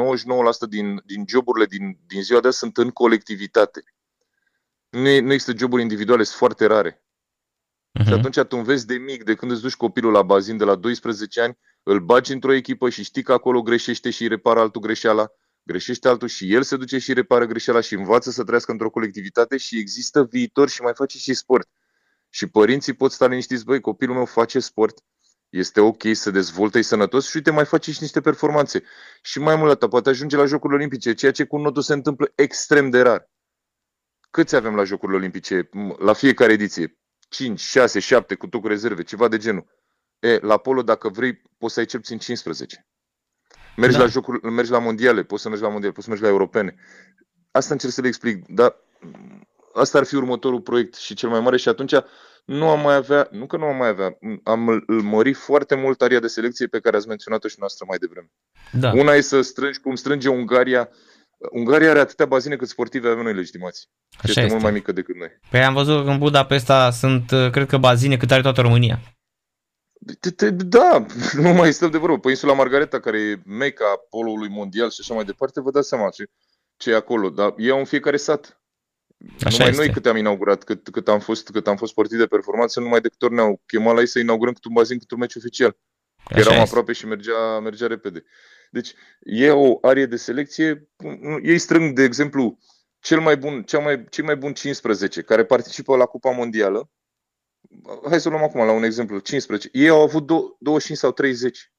din, 0.68 1.02
din 1.06 1.24
joburile 1.26 1.66
din, 1.66 1.98
din 2.06 2.22
ziua 2.22 2.40
de 2.40 2.46
azi 2.46 2.58
sunt 2.58 2.76
în 2.76 2.90
colectivitate. 2.90 3.84
Nu, 4.88 5.08
e, 5.08 5.20
nu 5.20 5.32
există 5.32 5.56
joburi 5.56 5.82
individuale, 5.82 6.22
sunt 6.22 6.38
foarte 6.38 6.66
rare. 6.66 7.04
Uh-huh. 8.00 8.06
Și 8.06 8.12
atunci 8.12 8.38
tu 8.38 8.56
înveți 8.56 8.86
de 8.86 8.94
mic, 8.94 9.24
de 9.24 9.34
când 9.34 9.50
îți 9.50 9.60
duci 9.60 9.74
copilul 9.74 10.12
la 10.12 10.22
bazin 10.22 10.56
de 10.56 10.64
la 10.64 10.74
12 10.74 11.40
ani, 11.40 11.58
îl 11.82 12.00
bagi 12.00 12.32
într-o 12.32 12.52
echipă 12.52 12.90
și 12.90 13.04
știi 13.04 13.22
că 13.22 13.32
acolo 13.32 13.62
greșește 13.62 14.10
și 14.10 14.28
repară 14.28 14.60
altul 14.60 14.80
greșeala, 14.80 15.30
greșește 15.62 16.08
altul 16.08 16.28
și 16.28 16.54
el 16.54 16.62
se 16.62 16.76
duce 16.76 16.98
și 16.98 17.12
repară 17.12 17.46
greșeala 17.46 17.80
și 17.80 17.94
învață 17.94 18.30
să 18.30 18.44
trăiască 18.44 18.72
într-o 18.72 18.90
colectivitate 18.90 19.56
și 19.56 19.78
există 19.78 20.24
viitor 20.24 20.68
și 20.68 20.82
mai 20.82 20.92
face 20.94 21.18
și 21.18 21.34
sport. 21.34 21.68
Și 22.28 22.46
părinții 22.46 22.92
pot 22.92 23.12
sta 23.12 23.26
liniștiți, 23.26 23.64
băi, 23.64 23.80
copilul 23.80 24.14
meu 24.14 24.24
face 24.24 24.58
sport, 24.58 25.02
este 25.52 25.80
ok 25.80 26.02
să 26.12 26.30
dezvolte, 26.30 26.78
e 26.78 26.82
sănătos 26.82 27.28
și 27.28 27.36
uite, 27.36 27.50
mai 27.50 27.64
face 27.64 27.92
și 27.92 27.98
niște 28.00 28.20
performanțe. 28.20 28.82
Și 29.22 29.38
mai 29.38 29.56
mult 29.56 29.70
atât, 29.70 29.90
poate 29.90 30.08
ajunge 30.08 30.36
la 30.36 30.44
Jocurile 30.44 30.78
Olimpice, 30.78 31.14
ceea 31.14 31.32
ce 31.32 31.44
cu 31.44 31.56
notul 31.56 31.82
se 31.82 31.92
întâmplă 31.92 32.32
extrem 32.34 32.90
de 32.90 33.00
rar. 33.00 33.30
Câți 34.30 34.56
avem 34.56 34.74
la 34.74 34.84
Jocurile 34.84 35.18
Olimpice 35.18 35.68
la 35.98 36.12
fiecare 36.12 36.52
ediție? 36.52 36.98
5, 37.28 37.60
6, 37.60 37.98
7 37.98 38.34
cu 38.34 38.46
tot 38.46 38.60
cu 38.60 38.66
rezerve, 38.66 39.02
ceva 39.02 39.28
de 39.28 39.36
genul. 39.36 39.66
E, 40.18 40.38
la 40.38 40.56
polo, 40.56 40.82
dacă 40.82 41.08
vrei, 41.08 41.42
poți 41.58 41.74
să 41.74 41.80
ai 41.80 41.86
cel 41.86 42.00
puțin 42.00 42.18
15. 42.18 42.86
Mergi 43.76 43.96
da. 43.96 44.02
la 44.02 44.08
jocuri, 44.08 44.50
mergi 44.50 44.70
la 44.70 44.78
mondiale, 44.78 45.22
poți 45.22 45.42
să 45.42 45.48
mergi 45.48 45.62
la 45.62 45.70
mondiale, 45.70 45.94
poți 45.94 46.04
să 46.04 46.10
mergi 46.10 46.24
la 46.24 46.30
europene. 46.32 46.74
Asta 47.50 47.72
încerc 47.72 47.92
să 47.92 48.00
le 48.00 48.06
explic, 48.06 48.46
dar 48.46 48.76
asta 49.74 49.98
ar 49.98 50.04
fi 50.04 50.14
următorul 50.14 50.60
proiect 50.60 50.94
și 50.94 51.14
cel 51.14 51.28
mai 51.28 51.40
mare 51.40 51.56
și 51.56 51.68
atunci 51.68 51.94
nu 52.44 52.68
am 52.68 52.80
mai 52.80 52.94
avea, 52.94 53.28
nu 53.30 53.46
că 53.46 53.56
nu 53.56 53.64
am 53.64 53.76
mai 53.76 53.88
avea, 53.88 54.18
am 54.42 54.68
îl 54.68 55.02
mări 55.02 55.32
foarte 55.32 55.74
mult 55.74 56.02
aria 56.02 56.20
de 56.20 56.26
selecție 56.26 56.66
pe 56.66 56.80
care 56.80 56.96
ați 56.96 57.08
menționat-o 57.08 57.48
și 57.48 57.56
noastră 57.58 57.84
mai 57.88 57.98
devreme. 57.98 58.30
Da. 58.72 58.92
Una 58.92 59.14
e 59.14 59.20
să 59.20 59.40
strângi 59.40 59.80
cum 59.80 59.94
strânge 59.94 60.28
Ungaria 60.28 60.90
Ungaria 61.50 61.90
are 61.90 61.98
atâtea 61.98 62.26
bazine 62.26 62.56
cât 62.56 62.68
sportive 62.68 63.08
avem 63.08 63.22
noi 63.22 63.34
legitimații. 63.34 63.88
Așa 64.10 64.22
este, 64.28 64.40
este 64.40 64.52
mult 64.52 64.62
mai 64.62 64.72
mică 64.72 64.92
decât 64.92 65.16
noi. 65.16 65.28
Păi 65.50 65.64
am 65.64 65.74
văzut 65.74 66.04
că 66.04 66.10
în 66.10 66.18
Budapesta 66.18 66.90
sunt, 66.90 67.30
uh, 67.30 67.50
cred 67.50 67.66
că, 67.66 67.78
bazine 67.78 68.16
cât 68.16 68.30
are 68.30 68.42
toată 68.42 68.60
România. 68.60 69.00
Da, 70.50 71.06
nu 71.42 71.52
mai 71.52 71.72
stăm 71.72 71.90
de 71.90 71.98
vorbă. 71.98 72.18
Pe 72.18 72.28
insula 72.28 72.52
Margareta, 72.52 73.00
care 73.00 73.18
e 73.20 73.42
meca 73.44 74.06
poloului 74.10 74.48
mondial 74.48 74.90
și 74.90 74.98
așa 75.00 75.14
mai 75.14 75.24
departe, 75.24 75.60
vă 75.60 75.70
dați 75.70 75.88
seama 75.88 76.08
ce, 76.08 76.24
ce 76.76 76.90
e 76.90 76.94
acolo. 76.94 77.28
Dar 77.28 77.54
e 77.56 77.70
în 77.70 77.84
fiecare 77.84 78.16
sat. 78.16 78.61
Așa 79.44 79.56
numai 79.56 79.68
este. 79.68 79.82
noi 79.82 79.92
cât 79.92 80.06
am 80.06 80.16
inaugurat, 80.16 80.64
cât, 80.64 80.88
cât, 80.88 81.08
am 81.08 81.20
fost, 81.20 81.50
cât 81.50 81.66
am 81.66 81.76
fost 81.76 81.92
sportiv 81.92 82.18
de 82.18 82.26
performanță, 82.26 82.80
numai 82.80 83.00
de 83.00 83.08
câte 83.08 83.24
ori 83.24 83.34
ne-au 83.34 83.60
chemat 83.66 83.94
la 83.94 84.00
ei 84.00 84.06
să 84.06 84.18
inaugurăm 84.18 84.52
cât 84.52 84.64
un 84.64 84.72
bazin, 84.72 84.98
cât 84.98 85.10
un 85.10 85.18
meci 85.18 85.34
oficial. 85.34 85.76
Așa 86.24 86.40
Eram 86.40 86.52
este. 86.52 86.64
aproape 86.64 86.92
și 86.92 87.06
mergea, 87.06 87.58
mergea 87.58 87.86
repede. 87.86 88.24
Deci 88.70 88.94
e 89.20 89.50
o 89.50 89.78
arie 89.82 90.06
de 90.06 90.16
selecție. 90.16 90.88
Ei 91.42 91.58
strâng, 91.58 91.94
de 91.94 92.02
exemplu, 92.02 92.58
cel 93.00 93.20
mai 93.20 93.36
bun, 93.36 93.62
cea 93.62 93.78
mai, 93.78 94.04
cei 94.10 94.24
mai 94.24 94.36
bun 94.36 94.52
15 94.52 95.22
care 95.22 95.44
participă 95.44 95.96
la 95.96 96.04
Cupa 96.04 96.30
Mondială. 96.30 96.90
Hai 98.08 98.20
să 98.20 98.28
luăm 98.28 98.42
acum 98.42 98.64
la 98.64 98.72
un 98.72 98.82
exemplu. 98.82 99.18
15. 99.18 99.68
Ei 99.72 99.88
au 99.88 100.02
avut 100.02 100.26
25 100.58 100.98
sau 100.98 101.12
30. 101.12 101.72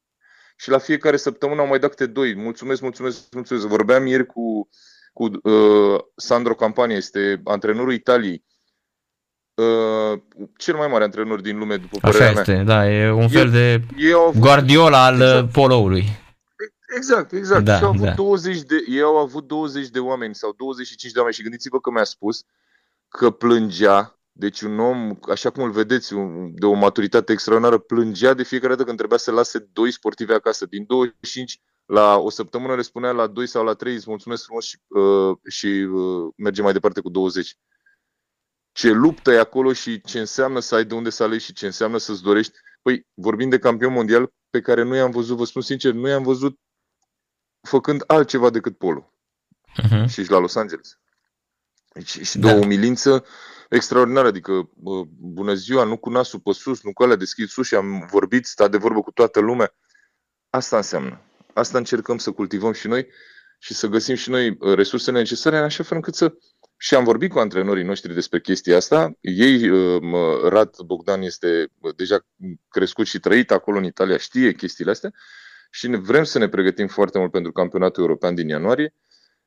Și 0.56 0.70
la 0.70 0.78
fiecare 0.78 1.16
săptămână 1.16 1.60
au 1.60 1.66
mai 1.66 1.78
dat 1.78 1.90
câte 1.90 2.06
doi. 2.06 2.34
Mulțumesc, 2.34 2.80
mulțumesc, 2.80 3.32
mulțumesc. 3.32 3.66
Vorbeam 3.66 4.06
ieri 4.06 4.26
cu, 4.26 4.68
cu 5.14 5.24
uh, 5.24 6.00
Sandro 6.16 6.54
Campania, 6.54 6.96
este 6.96 7.40
antrenorul 7.44 7.92
Italiei. 7.92 8.44
Uh, 9.54 10.20
cel 10.56 10.76
mai 10.76 10.88
mare 10.88 11.04
antrenor 11.04 11.40
din 11.40 11.58
lume, 11.58 11.76
după 11.76 11.98
părerea 12.00 12.28
Așa 12.28 12.40
este, 12.40 12.62
da, 12.66 12.90
e 12.90 13.10
un 13.10 13.28
fel 13.28 13.50
de 13.50 13.82
Guardiola 14.38 15.04
al 15.04 15.14
exact. 15.14 15.52
poloului. 15.52 16.04
Exact, 16.96 17.32
exact. 17.32 17.64
Da, 17.64 17.76
și 17.76 17.84
au 17.84 17.88
avut 17.88 18.04
da. 18.04 18.12
20 18.12 18.62
de, 18.62 18.84
ei 18.88 19.00
au 19.00 19.16
avut 19.16 19.46
20 19.46 19.88
de 19.88 19.98
oameni 19.98 20.34
sau 20.34 20.52
25 20.56 21.12
de 21.12 21.18
oameni 21.18 21.36
și 21.36 21.42
gândiți-vă 21.42 21.80
că 21.80 21.90
mi-a 21.90 22.04
spus 22.04 22.44
că 23.08 23.30
plângea, 23.30 24.18
deci 24.32 24.60
un 24.60 24.78
om, 24.78 25.18
așa 25.30 25.50
cum 25.50 25.62
îl 25.62 25.70
vedeți, 25.70 26.14
de 26.54 26.66
o 26.66 26.72
maturitate 26.72 27.32
extraordinară, 27.32 27.78
plângea 27.78 28.34
de 28.34 28.42
fiecare 28.42 28.72
dată 28.72 28.84
când 28.84 28.96
trebuia 28.96 29.18
să 29.18 29.30
lase 29.30 29.68
doi 29.72 29.90
sportivi 29.90 30.32
acasă. 30.32 30.66
Din 30.66 30.84
25 30.86 31.60
la 31.86 32.16
o 32.16 32.30
săptămână 32.30 32.74
le 32.74 32.82
spunea 32.82 33.10
la 33.10 33.26
2 33.26 33.46
sau 33.46 33.64
la 33.64 33.74
3, 33.74 33.94
îți 33.94 34.08
mulțumesc 34.08 34.44
frumos 34.44 34.64
și, 34.64 34.78
uh, 34.88 35.36
și 35.48 35.66
uh, 35.66 36.32
merge 36.36 36.62
mai 36.62 36.72
departe 36.72 37.00
cu 37.00 37.08
20. 37.08 37.58
Ce 38.72 38.90
luptă 38.90 39.30
e 39.30 39.38
acolo 39.38 39.72
și 39.72 40.00
ce 40.00 40.18
înseamnă 40.18 40.60
să 40.60 40.74
ai 40.74 40.84
de 40.84 40.94
unde 40.94 41.10
să 41.10 41.22
alegi 41.22 41.44
și 41.44 41.52
ce 41.52 41.66
înseamnă 41.66 41.98
să-ți 41.98 42.22
dorești. 42.22 42.52
Păi, 42.82 43.06
vorbim 43.14 43.48
de 43.48 43.58
campion 43.58 43.92
mondial 43.92 44.32
pe 44.50 44.60
care 44.60 44.82
nu 44.82 44.94
i-am 44.94 45.10
văzut, 45.10 45.36
vă 45.36 45.44
spun 45.44 45.62
sincer, 45.62 45.92
nu 45.92 46.08
i-am 46.08 46.22
văzut 46.22 46.58
făcând 47.60 48.04
altceva 48.06 48.50
decât 48.50 48.78
polo. 48.78 49.12
Uh-huh. 49.82 50.08
Și 50.08 50.30
la 50.30 50.38
Los 50.38 50.54
Angeles. 50.54 50.98
Deci, 51.92 52.20
și 52.20 52.38
de 52.38 52.46
da. 52.46 52.54
o 52.54 52.58
umilință 52.58 53.24
extraordinară, 53.68 54.26
adică 54.26 54.70
bă, 54.74 55.04
bună 55.06 55.54
ziua, 55.54 55.84
nu 55.84 55.96
cu 55.96 56.10
nasul 56.10 56.40
pe 56.40 56.52
sus, 56.52 56.82
nu 56.82 56.92
cu 56.92 57.02
alea 57.02 57.16
deschis 57.16 57.50
sus 57.50 57.66
și 57.66 57.74
am 57.74 58.06
vorbit, 58.10 58.46
sta 58.46 58.68
de 58.68 58.76
vorbă 58.76 59.02
cu 59.02 59.10
toată 59.10 59.40
lumea. 59.40 59.74
Asta 60.50 60.76
înseamnă. 60.76 61.23
Asta 61.54 61.78
încercăm 61.78 62.18
să 62.18 62.30
cultivăm 62.30 62.72
și 62.72 62.86
noi 62.86 63.08
și 63.58 63.74
să 63.74 63.86
găsim 63.86 64.14
și 64.14 64.30
noi 64.30 64.56
uh, 64.58 64.74
resursele 64.74 65.18
necesare 65.18 65.56
în 65.58 65.62
așa 65.62 65.82
fel 65.82 65.96
încât 65.96 66.14
să... 66.14 66.34
Și 66.76 66.94
am 66.94 67.04
vorbit 67.04 67.30
cu 67.30 67.38
antrenorii 67.38 67.84
noștri 67.84 68.14
despre 68.14 68.40
chestia 68.40 68.76
asta. 68.76 69.12
Ei, 69.20 69.68
uh, 69.68 70.00
Rad 70.48 70.76
Bogdan 70.86 71.22
este 71.22 71.68
uh, 71.80 71.94
deja 71.96 72.26
crescut 72.68 73.06
și 73.06 73.18
trăit 73.18 73.50
acolo 73.50 73.78
în 73.78 73.84
Italia, 73.84 74.16
știe 74.16 74.52
chestiile 74.52 74.90
astea 74.90 75.12
și 75.70 75.88
ne, 75.88 75.96
vrem 75.96 76.24
să 76.24 76.38
ne 76.38 76.48
pregătim 76.48 76.86
foarte 76.86 77.18
mult 77.18 77.30
pentru 77.30 77.52
campionatul 77.52 78.02
european 78.02 78.34
din 78.34 78.48
ianuarie, 78.48 78.94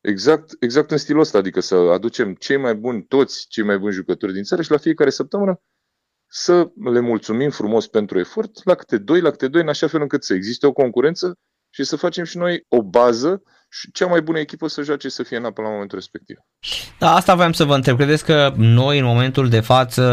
exact, 0.02 0.56
exact 0.60 0.92
în 0.92 0.98
stilul 0.98 1.22
ăsta, 1.22 1.38
adică 1.38 1.60
să 1.60 1.76
aducem 1.76 2.34
cei 2.36 2.58
mai 2.58 2.76
buni, 2.76 3.06
toți 3.06 3.46
cei 3.48 3.64
mai 3.64 3.78
buni 3.78 3.94
jucători 3.94 4.34
din 4.34 4.44
țară 4.44 4.62
și 4.62 4.72
la 4.72 4.78
fiecare 4.78 5.10
săptămână 5.10 5.62
să 6.28 6.72
le 6.92 7.00
mulțumim 7.00 7.50
frumos 7.50 7.88
pentru 7.88 8.20
efort, 8.20 8.66
la 8.66 8.76
câte 8.76 8.98
doi, 8.98 9.22
la 9.22 9.30
câte 9.30 9.48
doi, 9.48 9.62
în 9.62 9.70
așa 9.70 9.88
fel 9.88 10.02
încât 10.02 10.24
să 10.24 10.34
existe 10.34 10.68
o 10.68 10.74
concurență 10.74 11.40
și 11.70 11.84
să 11.84 11.96
facem 11.96 12.24
și 12.24 12.38
noi 12.38 12.66
o 12.68 12.82
bază 12.82 13.42
și 13.70 13.92
cea 13.92 14.06
mai 14.06 14.22
bună 14.22 14.40
echipă 14.40 14.68
să 14.68 14.82
joace 14.82 15.10
să 15.10 15.24
fie 15.24 15.38
în 15.38 15.46
apă 15.46 15.62
la 15.62 15.70
momentul 15.70 15.98
respectiv. 15.98 16.38
Da, 16.98 17.16
asta 17.16 17.36
voiam 17.36 17.52
să 17.52 17.64
vă 17.64 17.76
întreb. 17.76 17.98
Credeți 17.98 18.26
că 18.26 18.54
noi 18.56 19.00
în 19.00 19.06
momentul 19.06 19.50
de 19.50 19.60
față, 19.60 20.04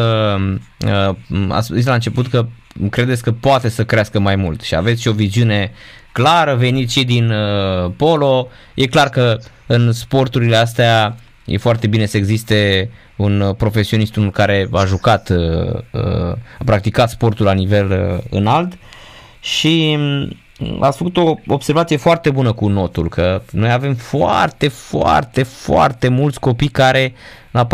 uh, 0.86 1.16
ați 1.48 1.74
zis 1.74 1.86
la 1.86 1.94
început 1.94 2.26
că 2.26 2.46
credeți 2.90 3.22
că 3.22 3.32
poate 3.32 3.68
să 3.68 3.84
crească 3.84 4.18
mai 4.18 4.36
mult 4.36 4.60
și 4.60 4.74
aveți 4.74 5.00
și 5.00 5.08
o 5.08 5.12
viziune 5.12 5.72
clară, 6.12 6.54
veniți 6.54 6.92
și 6.92 7.04
din 7.04 7.30
uh, 7.30 7.92
polo. 7.96 8.48
E 8.74 8.86
clar 8.86 9.08
că 9.08 9.38
în 9.66 9.92
sporturile 9.92 10.56
astea 10.56 11.16
e 11.44 11.56
foarte 11.56 11.86
bine 11.86 12.06
să 12.06 12.16
existe 12.16 12.90
un 13.16 13.54
profesionist, 13.56 14.16
unul 14.16 14.30
care 14.30 14.68
a 14.72 14.84
jucat, 14.84 15.28
uh, 15.28 15.74
uh, 15.92 16.32
a 16.58 16.64
practicat 16.64 17.10
sportul 17.10 17.44
la 17.44 17.52
nivel 17.52 17.90
uh, 17.90 18.24
înalt 18.30 18.72
și 19.40 19.94
mm, 19.98 20.36
ați 20.80 20.96
făcut 20.96 21.16
o 21.16 21.34
observație 21.46 21.96
foarte 21.96 22.30
bună 22.30 22.52
cu 22.52 22.68
notul, 22.68 23.08
că 23.08 23.42
noi 23.50 23.72
avem 23.72 23.94
foarte, 23.94 24.68
foarte, 24.68 25.42
foarte 25.42 26.08
mulți 26.08 26.40
copii 26.40 26.68
care 26.68 27.14
la 27.50 27.66
14-15 27.66 27.70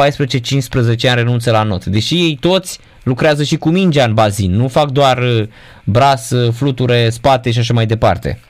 ani 0.86 1.14
renunță 1.14 1.50
la 1.50 1.62
not. 1.62 1.84
Deși 1.84 2.14
ei 2.14 2.36
toți 2.40 2.78
lucrează 3.02 3.42
și 3.42 3.56
cu 3.56 3.68
mingea 3.68 4.04
în 4.04 4.14
bazin, 4.14 4.52
nu 4.52 4.68
fac 4.68 4.90
doar 4.90 5.18
uh, 5.18 5.48
bras, 5.84 6.30
uh, 6.30 6.52
fluture, 6.52 7.10
spate 7.10 7.50
și 7.50 7.58
așa 7.58 7.72
mai 7.72 7.86
departe. 7.86 8.40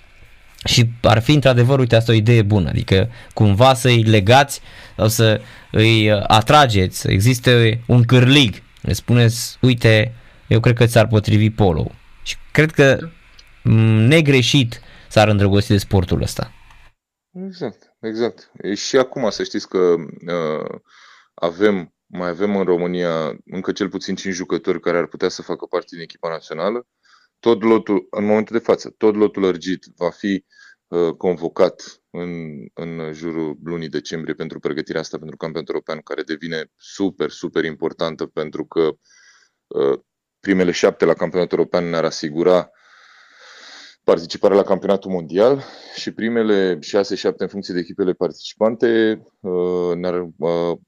Și 0.65 0.91
ar 1.03 1.21
fi 1.21 1.33
într-adevăr, 1.33 1.79
uite, 1.79 1.97
asta 1.97 2.13
o 2.13 2.15
idee 2.15 2.43
bună, 2.43 2.69
adică 2.69 3.09
cumva 3.35 3.75
să-i 3.75 4.03
legați 4.03 4.61
sau 4.97 5.09
să 5.09 5.41
îi 5.71 6.11
uh, 6.11 6.23
atrageți, 6.27 7.01
să 7.01 7.11
existe 7.11 7.81
un 7.87 8.03
cârlig, 8.03 8.63
le 8.81 8.93
spuneți, 8.93 9.57
uite, 9.61 10.13
eu 10.47 10.61
cred 10.61 10.77
că 10.77 10.87
ți-ar 10.87 11.07
potrivi 11.07 11.51
polo. 11.51 11.91
Și 12.23 12.37
cred 12.51 12.71
că 12.71 12.99
mm, 13.01 13.11
negreșit 14.09 14.81
s-ar 15.09 15.29
îndrăgosti 15.29 15.73
de 15.73 15.79
sportul 15.79 16.23
ăsta. 16.23 16.53
Exact, 17.47 17.97
exact. 18.01 18.51
E 18.63 18.75
și 18.75 18.97
acum 18.97 19.31
să 19.31 19.43
știți 19.43 19.69
că 19.69 19.95
uh, 20.27 20.81
avem 21.35 21.95
mai 22.13 22.29
avem 22.29 22.57
în 22.57 22.65
România 22.65 23.39
încă 23.45 23.73
cel 23.73 23.89
puțin 23.89 24.15
5 24.15 24.35
jucători 24.35 24.81
care 24.81 24.99
ar 24.99 25.07
putea 25.07 25.29
să 25.29 25.43
facă 25.43 25.67
parte 25.67 25.87
din 25.91 26.01
echipa 26.01 26.29
națională. 26.29 26.87
Tot 27.39 27.63
lotul, 27.63 28.07
în 28.11 28.25
momentul 28.25 28.57
de 28.57 28.63
față, 28.65 28.95
tot 28.97 29.15
lotul 29.15 29.43
lărgit 29.43 29.85
va 29.97 30.11
fi 30.11 30.45
uh, 30.87 31.15
convocat 31.17 32.03
în, 32.11 32.31
în 32.75 33.13
jurul 33.13 33.59
lunii 33.63 33.89
decembrie 33.89 34.35
pentru 34.35 34.59
pregătirea 34.59 35.01
asta 35.01 35.19
pentru 35.19 35.37
campionatul 35.37 35.75
european, 35.75 36.01
care 36.01 36.23
devine 36.23 36.71
super, 36.77 37.31
super 37.31 37.65
importantă 37.65 38.27
pentru 38.27 38.67
că 38.67 38.91
uh, 39.67 40.01
primele 40.41 40.71
șapte 40.71 41.05
la 41.05 41.15
campionatul 41.15 41.59
european 41.59 41.85
ne-ar 41.85 42.05
asigura 42.05 42.71
participarea 44.05 44.57
la 44.57 44.63
campionatul 44.63 45.11
mondial 45.11 45.65
și 45.95 46.11
primele 46.11 46.79
6-7 46.79 46.79
în 47.37 47.49
funcție 47.49 47.75
de 47.75 47.81
echipele 47.81 48.13
participante 48.13 49.23
uh, 49.41 49.95
ne-ar 49.95 50.29
uh, 50.37 50.79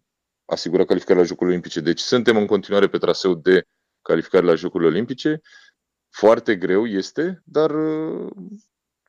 asigura 0.44 0.84
calificarea 0.84 1.22
la 1.22 1.28
Jocurile 1.28 1.50
Olimpice. 1.50 1.80
Deci 1.80 2.00
suntem 2.00 2.36
în 2.36 2.46
continuare 2.46 2.88
pe 2.88 2.98
traseu 2.98 3.34
de 3.34 3.66
calificare 4.02 4.46
la 4.46 4.54
Jocurile 4.54 4.88
Olimpice. 4.88 5.40
Foarte 6.10 6.56
greu 6.56 6.86
este, 6.86 7.42
dar 7.44 7.70
uh, 7.70 8.30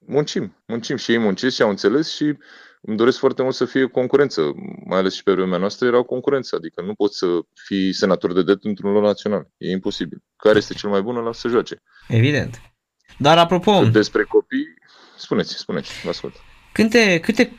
muncim, 0.05 0.63
muncim 0.65 0.95
și 0.95 1.11
ei 1.11 1.17
muncesc 1.17 1.55
și 1.55 1.61
au 1.61 1.69
înțeles 1.69 2.13
și 2.15 2.37
îmi 2.81 2.97
doresc 2.97 3.17
foarte 3.17 3.41
mult 3.41 3.55
să 3.55 3.65
fie 3.65 3.85
concurență, 3.85 4.51
mai 4.85 4.99
ales 4.99 5.13
și 5.13 5.23
pe 5.23 5.33
vremea 5.33 5.57
noastră 5.57 5.87
era 5.87 5.97
o 5.97 6.03
concurență, 6.03 6.55
adică 6.55 6.81
nu 6.81 6.93
poți 6.93 7.17
să 7.17 7.39
fii 7.53 7.93
senator 7.93 8.33
de 8.33 8.43
det 8.43 8.59
într-un 8.61 8.91
loc 8.91 9.03
național, 9.03 9.47
e 9.57 9.71
imposibil. 9.71 10.23
Care 10.35 10.57
este 10.57 10.73
cel 10.73 10.89
mai 10.89 11.01
bun, 11.01 11.15
la 11.15 11.33
să 11.33 11.47
joace. 11.47 11.81
Evident. 12.07 12.72
Dar 13.17 13.37
apropo... 13.37 13.85
Despre 13.85 14.23
copii, 14.23 14.73
spuneți, 15.17 15.57
spuneți, 15.57 16.01
vă 16.03 16.09
ascult. 16.09 16.35
Câte, 16.73 17.19
câte 17.19 17.51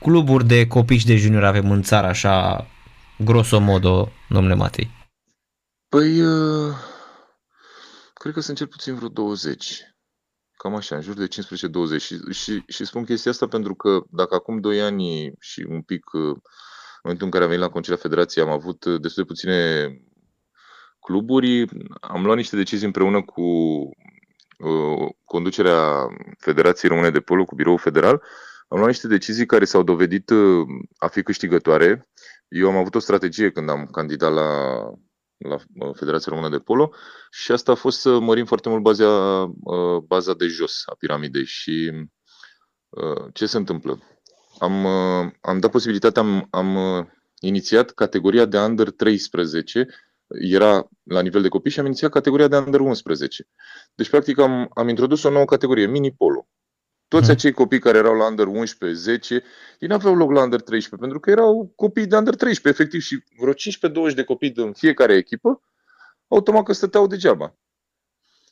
cluburi 0.00 0.46
de 0.46 0.66
copii 0.66 0.98
și 0.98 1.06
de 1.06 1.16
junior 1.16 1.44
avem 1.44 1.70
în 1.70 1.82
țară 1.82 2.06
așa 2.06 2.66
grosomodo, 3.18 4.12
domnule 4.28 4.54
Matei? 4.54 4.90
Păi, 5.88 6.20
uh, 6.20 6.74
cred 8.14 8.32
că 8.32 8.40
sunt 8.40 8.56
cel 8.56 8.66
puțin 8.66 8.94
vreo 8.94 9.08
20. 9.08 9.80
Cam 10.56 10.74
așa, 10.74 10.96
în 10.96 11.02
jur 11.02 11.14
de 11.14 11.26
15-20. 11.26 12.00
Și, 12.00 12.18
și, 12.32 12.62
și 12.66 12.84
spun 12.84 13.04
chestia 13.04 13.30
asta 13.30 13.46
pentru 13.46 13.74
că 13.74 14.00
dacă 14.10 14.34
acum 14.34 14.60
2 14.60 14.80
ani 14.80 15.32
și 15.40 15.66
un 15.68 15.82
pic, 15.82 16.12
uh, 16.12 16.22
în 16.22 17.02
momentul 17.02 17.26
în 17.26 17.30
care 17.30 17.44
am 17.44 17.50
venit 17.50 17.64
la 17.64 17.70
Concilea 17.70 17.98
Federației, 17.98 18.44
am 18.44 18.50
avut 18.50 18.84
destul 18.84 19.22
de 19.22 19.28
puține 19.28 19.90
cluburi, 21.00 21.64
am 22.00 22.24
luat 22.24 22.36
niște 22.36 22.56
decizii 22.56 22.86
împreună 22.86 23.22
cu 23.22 23.42
uh, 23.42 24.15
conducerea 25.24 26.06
Federației 26.38 26.90
Române 26.90 27.10
de 27.10 27.20
Polo, 27.20 27.44
cu 27.44 27.54
biroul 27.54 27.78
federal, 27.78 28.22
am 28.68 28.78
luat 28.78 28.86
niște 28.90 29.08
decizii 29.08 29.46
care 29.46 29.64
s-au 29.64 29.82
dovedit 29.82 30.30
uh, 30.30 30.66
a 30.96 31.06
fi 31.06 31.22
câștigătoare 31.22 32.08
eu 32.48 32.68
am 32.68 32.76
avut 32.76 32.94
o 32.94 32.98
strategie 32.98 33.50
când 33.50 33.70
am 33.70 33.86
candidat 33.86 34.32
la, 34.32 34.78
la 35.36 35.56
uh, 35.74 35.90
Federația 35.94 36.32
Română 36.32 36.48
de 36.48 36.58
Polo 36.58 36.92
și 37.30 37.52
asta 37.52 37.72
a 37.72 37.74
fost 37.74 38.00
să 38.00 38.18
mărim 38.18 38.44
foarte 38.44 38.68
mult 38.68 38.82
baza, 38.82 39.08
uh, 39.42 39.98
baza 40.06 40.34
de 40.34 40.46
jos 40.46 40.82
a 40.86 40.94
piramidei. 40.98 41.44
Și 41.44 41.92
uh, 42.88 43.32
ce 43.32 43.46
se 43.46 43.56
întâmplă? 43.56 44.02
am, 44.58 44.84
uh, 44.84 45.32
am 45.40 45.58
dat 45.60 45.70
posibilitatea, 45.70 46.22
am, 46.22 46.46
am 46.50 46.76
uh, 46.76 47.06
inițiat 47.40 47.90
categoria 47.90 48.44
de 48.44 48.58
under 48.58 48.90
13, 48.90 49.88
era 50.28 50.88
la 51.02 51.20
nivel 51.20 51.42
de 51.42 51.48
copii 51.48 51.70
și 51.70 51.78
am 51.78 51.86
inițiat 51.86 52.10
categoria 52.10 52.48
de 52.48 52.56
under 52.56 52.80
11. 52.80 53.48
Deci, 53.94 54.10
practic, 54.10 54.38
am, 54.38 54.70
am 54.74 54.88
introdus 54.88 55.22
o 55.22 55.30
nouă 55.30 55.44
categorie, 55.44 55.86
mini-polo. 55.86 56.48
Toți 57.08 57.24
hmm. 57.24 57.32
acei 57.32 57.52
copii 57.52 57.78
care 57.78 57.98
erau 57.98 58.14
la 58.14 58.26
under 58.26 58.46
11, 58.46 59.00
10, 59.00 59.42
ei 59.78 59.88
n-aveau 59.88 60.14
loc 60.14 60.30
la 60.30 60.42
under 60.42 60.60
13, 60.60 60.96
pentru 60.96 61.20
că 61.20 61.30
erau 61.30 61.72
copii 61.76 62.06
de 62.06 62.16
under 62.16 62.34
13, 62.34 62.82
efectiv, 62.82 63.00
și 63.00 63.24
vreo 63.38 63.52
15-20 64.10 64.14
de 64.14 64.24
copii 64.24 64.50
din 64.50 64.72
fiecare 64.72 65.14
echipă, 65.14 65.60
automat 66.28 66.64
că 66.64 66.72
stăteau 66.72 67.06
degeaba. 67.06 67.56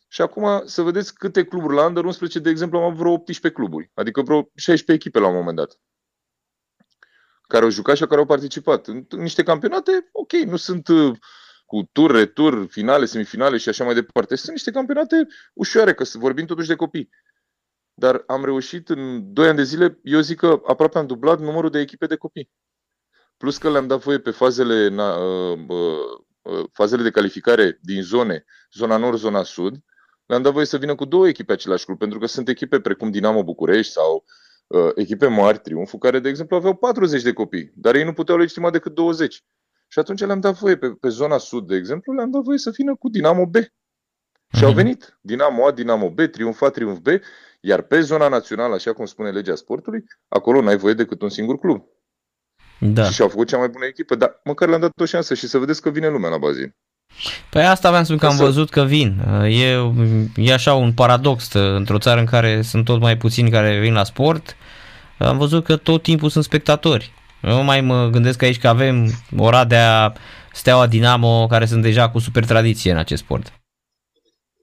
Și 0.08 0.20
acum 0.22 0.62
să 0.64 0.82
vedeți 0.82 1.14
câte 1.14 1.44
cluburi. 1.44 1.74
La 1.74 1.86
Under 1.86 2.04
11, 2.04 2.38
de 2.38 2.50
exemplu, 2.50 2.78
am 2.78 2.84
avut 2.84 2.96
vreo 2.96 3.12
18 3.12 3.60
cluburi, 3.60 3.90
adică 3.94 4.22
vreo 4.22 4.50
16 4.54 4.92
echipe 4.92 5.18
la 5.18 5.28
un 5.28 5.34
moment 5.34 5.56
dat, 5.56 5.78
care 7.48 7.64
au 7.64 7.70
jucat 7.70 7.96
și 7.96 8.06
care 8.06 8.20
au 8.20 8.26
participat. 8.26 8.86
În 8.86 9.06
niște 9.10 9.42
campionate, 9.42 10.08
ok, 10.12 10.32
nu 10.32 10.56
sunt 10.56 10.88
uh, 10.88 11.16
cu 11.64 11.88
tur, 11.92 12.10
retur, 12.10 12.66
finale, 12.66 13.04
semifinale 13.04 13.56
și 13.56 13.68
așa 13.68 13.84
mai 13.84 13.94
departe. 13.94 14.36
Sunt 14.36 14.50
niște 14.50 14.70
campionate 14.70 15.26
ușoare, 15.54 15.94
că 15.94 16.04
vorbim 16.12 16.46
totuși 16.46 16.68
de 16.68 16.74
copii. 16.74 17.10
Dar 17.94 18.22
am 18.26 18.44
reușit 18.44 18.88
în 18.88 19.32
2 19.32 19.48
ani 19.48 19.56
de 19.56 19.62
zile, 19.62 19.98
eu 20.02 20.20
zic 20.20 20.38
că 20.38 20.60
aproape 20.66 20.98
am 20.98 21.06
dublat 21.06 21.40
numărul 21.40 21.70
de 21.70 21.78
echipe 21.78 22.06
de 22.06 22.16
copii. 22.16 22.50
Plus 23.36 23.58
că 23.58 23.70
le-am 23.70 23.86
dat 23.86 24.00
voie 24.00 24.18
pe 24.18 24.30
fazele, 24.30 25.02
uh, 25.02 25.58
uh, 25.68 26.64
fazele 26.72 27.02
de 27.02 27.10
calificare 27.10 27.78
din 27.82 28.02
zone, 28.02 28.44
zona 28.72 28.96
nord, 28.96 29.18
zona 29.18 29.42
sud, 29.42 29.76
le-am 30.26 30.42
dat 30.42 30.52
voie 30.52 30.64
să 30.64 30.78
vină 30.78 30.94
cu 30.94 31.04
două 31.04 31.28
echipe 31.28 31.52
același 31.52 31.84
club, 31.84 31.98
pentru 31.98 32.18
că 32.18 32.26
sunt 32.26 32.48
echipe 32.48 32.80
precum 32.80 33.10
Dinamo 33.10 33.44
București 33.44 33.92
sau 33.92 34.24
uh, 34.66 34.90
echipe 34.94 35.26
mari, 35.26 35.58
Triumful, 35.58 35.98
care, 35.98 36.18
de 36.18 36.28
exemplu, 36.28 36.56
aveau 36.56 36.74
40 36.74 37.22
de 37.22 37.32
copii, 37.32 37.72
dar 37.74 37.94
ei 37.94 38.04
nu 38.04 38.12
puteau 38.12 38.38
legitima 38.38 38.70
decât 38.70 38.94
20. 38.94 39.44
Și 39.94 40.00
atunci 40.00 40.20
le-am 40.20 40.40
dat 40.40 40.54
voie 40.54 40.76
pe, 40.76 40.88
pe 41.00 41.08
zona 41.08 41.38
sud, 41.38 41.66
de 41.66 41.76
exemplu, 41.76 42.12
le-am 42.12 42.30
dat 42.30 42.42
voie 42.42 42.58
să 42.58 42.70
vină 42.76 42.94
cu 42.94 43.08
Dinamo 43.08 43.46
B. 43.46 43.54
Și 44.56 44.62
au 44.62 44.68
mhm. 44.68 44.76
venit 44.76 45.18
Dinamo 45.20 45.66
A, 45.66 45.70
Dinamo 45.70 46.10
B, 46.10 46.20
Triumf 46.20 46.60
A, 46.60 46.68
Triumf 46.68 46.98
B, 46.98 47.06
iar 47.60 47.82
pe 47.82 48.00
zona 48.00 48.28
națională, 48.28 48.74
așa 48.74 48.92
cum 48.92 49.04
spune 49.04 49.30
legea 49.30 49.54
sportului, 49.54 50.04
acolo 50.28 50.60
n-ai 50.60 50.76
voie 50.76 50.94
decât 50.94 51.22
un 51.22 51.28
singur 51.28 51.58
club. 51.58 51.84
Da. 52.80 53.10
Și 53.10 53.22
au 53.22 53.28
făcut 53.28 53.48
cea 53.48 53.58
mai 53.58 53.68
bună 53.68 53.84
echipă, 53.84 54.14
dar 54.14 54.40
măcar 54.44 54.68
le-am 54.68 54.80
dat 54.80 54.90
o 55.00 55.04
șansă 55.04 55.34
și 55.34 55.46
să 55.46 55.58
vedeți 55.58 55.82
că 55.82 55.90
vine 55.90 56.08
lumea 56.08 56.30
la 56.30 56.38
bazin. 56.38 56.74
Păi 57.50 57.66
asta 57.66 57.88
aveam 57.88 58.04
să 58.04 58.16
că 58.16 58.26
am 58.26 58.36
văzut 58.36 58.70
că 58.70 58.82
vin. 58.82 59.20
E, 59.44 59.92
e 60.36 60.52
așa 60.52 60.74
un 60.74 60.92
paradox 60.92 61.52
într-o 61.52 61.98
țară 61.98 62.20
în 62.20 62.26
care 62.26 62.62
sunt 62.62 62.84
tot 62.84 63.00
mai 63.00 63.16
puțini 63.16 63.50
care 63.50 63.80
vin 63.80 63.92
la 63.92 64.04
sport. 64.04 64.56
Am 65.18 65.38
văzut 65.38 65.64
că 65.64 65.76
tot 65.76 66.02
timpul 66.02 66.28
sunt 66.28 66.44
spectatori. 66.44 67.12
Eu 67.46 67.62
mai 67.62 67.80
mă 67.80 68.08
gândesc 68.12 68.42
aici 68.42 68.60
că 68.60 68.68
avem 68.68 69.10
Oradea, 69.36 70.12
Steaua 70.52 70.86
Dinamo, 70.86 71.46
care 71.46 71.66
sunt 71.66 71.82
deja 71.82 72.10
cu 72.10 72.18
super 72.18 72.44
tradiție 72.44 72.90
în 72.90 72.96
acest 72.96 73.22
sport. 73.22 73.52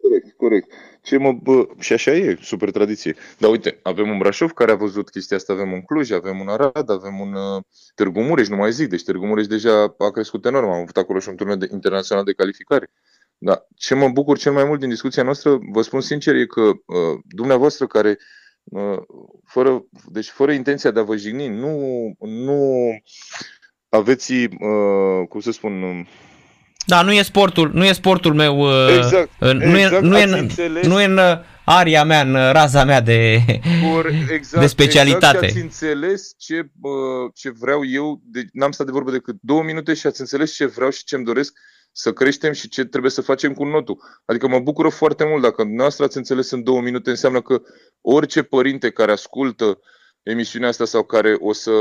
Corect, 0.02 0.38
corect. 0.38 0.72
Ce 1.04 1.18
mă, 1.18 1.32
bă, 1.32 1.68
și 1.80 1.94
așa 1.94 2.12
e, 2.12 2.38
super 2.42 2.72
tradiție. 2.72 3.16
Dar 3.38 3.50
uite, 3.50 3.80
avem 3.84 4.10
un 4.10 4.18
Brașov 4.18 4.52
care 4.52 4.72
a 4.72 4.76
văzut 4.76 5.10
chestia 5.10 5.38
asta, 5.38 5.54
avem 5.54 5.72
un 5.72 5.82
Cluj, 5.82 6.12
avem 6.12 6.40
un 6.40 6.48
Arad, 6.48 6.90
avem 6.90 7.20
un 7.20 7.34
uh, 7.34 7.64
Târgu 7.96 8.22
Mureș, 8.22 8.48
nu 8.48 8.56
mai 8.56 8.72
zic, 8.72 8.90
deci 8.90 9.04
Târgu 9.04 9.26
Mureș 9.26 9.48
deja 9.48 9.96
a 9.98 10.12
crescut 10.12 10.46
enorm, 10.46 10.66
am 10.66 10.82
avut 10.82 10.98
acolo 10.98 11.20
și 11.20 11.30
un 11.30 11.36
turneu 11.36 11.56
de, 11.56 11.68
internațional 11.72 12.24
de 12.24 12.34
calificare. 12.34 12.92
Dar 13.38 13.68
ce 13.76 13.96
mă 13.96 14.10
bucur 14.10 14.38
cel 14.38 14.52
mai 14.52 14.64
mult 14.64 14.80
din 14.80 14.90
discuția 14.90 15.24
noastră, 15.24 15.60
vă 15.72 15.82
spun 15.82 16.02
sincer, 16.02 16.36
e 16.36 16.46
că 16.46 16.62
uh, 16.62 17.20
dumneavoastră 17.28 17.88
care 17.88 18.10
uh, 18.10 18.41
fără, 19.46 19.84
deci 20.06 20.30
fără 20.30 20.52
intenția 20.52 20.92
de 20.92 21.00
a 21.00 21.04
vă 21.04 21.16
jigni, 21.16 21.48
nu, 21.48 21.78
nu 22.20 22.90
aveți, 23.90 24.34
uh, 24.34 25.28
cum 25.30 25.40
să 25.40 25.52
spun, 25.52 26.06
da, 26.86 27.02
nu 27.02 27.12
e 27.12 27.22
sportul, 27.22 27.72
nu 27.74 27.86
e 27.86 27.92
sportul 27.92 28.34
meu. 28.34 28.60
Uh, 28.60 28.96
exact. 28.98 29.30
Uh, 29.40 29.54
nu, 29.54 29.78
exact, 29.78 30.04
e, 30.04 30.08
nu, 30.08 30.18
e, 30.18 30.48
nu 30.84 31.02
e 31.02 31.06
în 31.06 31.18
uh, 31.18 31.40
aria 31.66 32.04
mea, 32.04 32.22
în 32.22 32.52
raza 32.52 32.84
mea 32.84 33.02
de, 33.02 33.44
Or, 33.96 34.06
exact, 34.36 34.62
de 34.62 34.68
specialitate. 34.68 35.36
Exact, 35.36 35.44
ați 35.44 35.62
înțeles 35.62 36.34
ce, 36.38 36.72
ce 37.34 37.50
vreau 37.50 37.86
eu, 37.86 38.22
de, 38.24 38.46
n-am 38.54 38.72
stat 38.72 38.86
de 38.86 38.92
vorbă 38.92 39.12
decât 39.12 39.36
două 39.42 39.64
minute 39.64 39.94
și 39.94 40.08
ați 40.08 40.20
înțeles 40.20 40.54
ce 40.54 40.66
vreau 40.66 40.90
și 40.90 41.04
ce-mi 41.04 41.26
doresc 41.26 41.54
să 41.92 42.14
creștem 42.14 42.54
și 42.54 42.70
ce 42.70 42.86
trebuie 42.86 43.12
să 43.12 43.22
facem 43.22 43.54
cu 43.54 43.64
notul. 43.64 43.98
Adică 44.26 44.48
mă 44.48 44.60
bucură 44.60 44.90
foarte 44.90 45.26
mult 45.26 45.42
dacă 45.42 45.64
noastră 45.64 46.06
ați 46.06 46.18
înțeles 46.18 46.52
în 46.52 46.64
două 46.64 46.82
minute, 46.82 47.10
înseamnă 47.10 47.42
că 47.42 47.62
orice 48.02 48.44
părinte 48.44 48.92
care 48.92 49.12
ascultă 49.12 49.80
emisiunea 50.24 50.70
asta 50.70 50.86
sau 50.86 51.04
care 51.04 51.34
o 51.40 51.54
să 51.54 51.72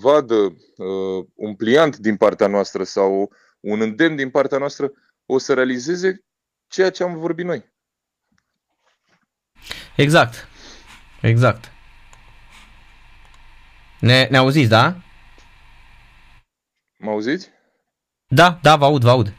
vadă 0.00 0.34
uh, 0.34 1.26
un 1.34 1.54
pliant 1.54 1.96
din 1.96 2.16
partea 2.16 2.46
noastră 2.46 2.84
sau 2.84 3.32
un 3.60 3.80
îndemn 3.80 4.16
din 4.16 4.30
partea 4.30 4.58
noastră, 4.58 4.92
o 5.26 5.38
să 5.38 5.54
realizeze 5.54 6.24
ceea 6.66 6.90
ce 6.90 7.02
am 7.02 7.18
vorbit 7.18 7.44
noi. 7.44 7.72
Exact. 9.96 10.48
Exact. 11.22 11.72
Ne, 14.00 14.26
ne 14.30 14.36
auziți, 14.36 14.68
da? 14.68 14.96
Mă 16.96 17.10
auziți? 17.10 17.50
Da, 18.26 18.58
da, 18.62 18.76
vă 18.76 18.84
aud, 18.84 19.02
vă 19.02 19.10
aud. 19.10 19.34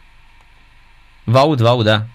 Vă 1.26 1.38
aud, 1.38 1.60
vă 1.62 1.68
aud, 1.68 1.86
da. 1.86 2.06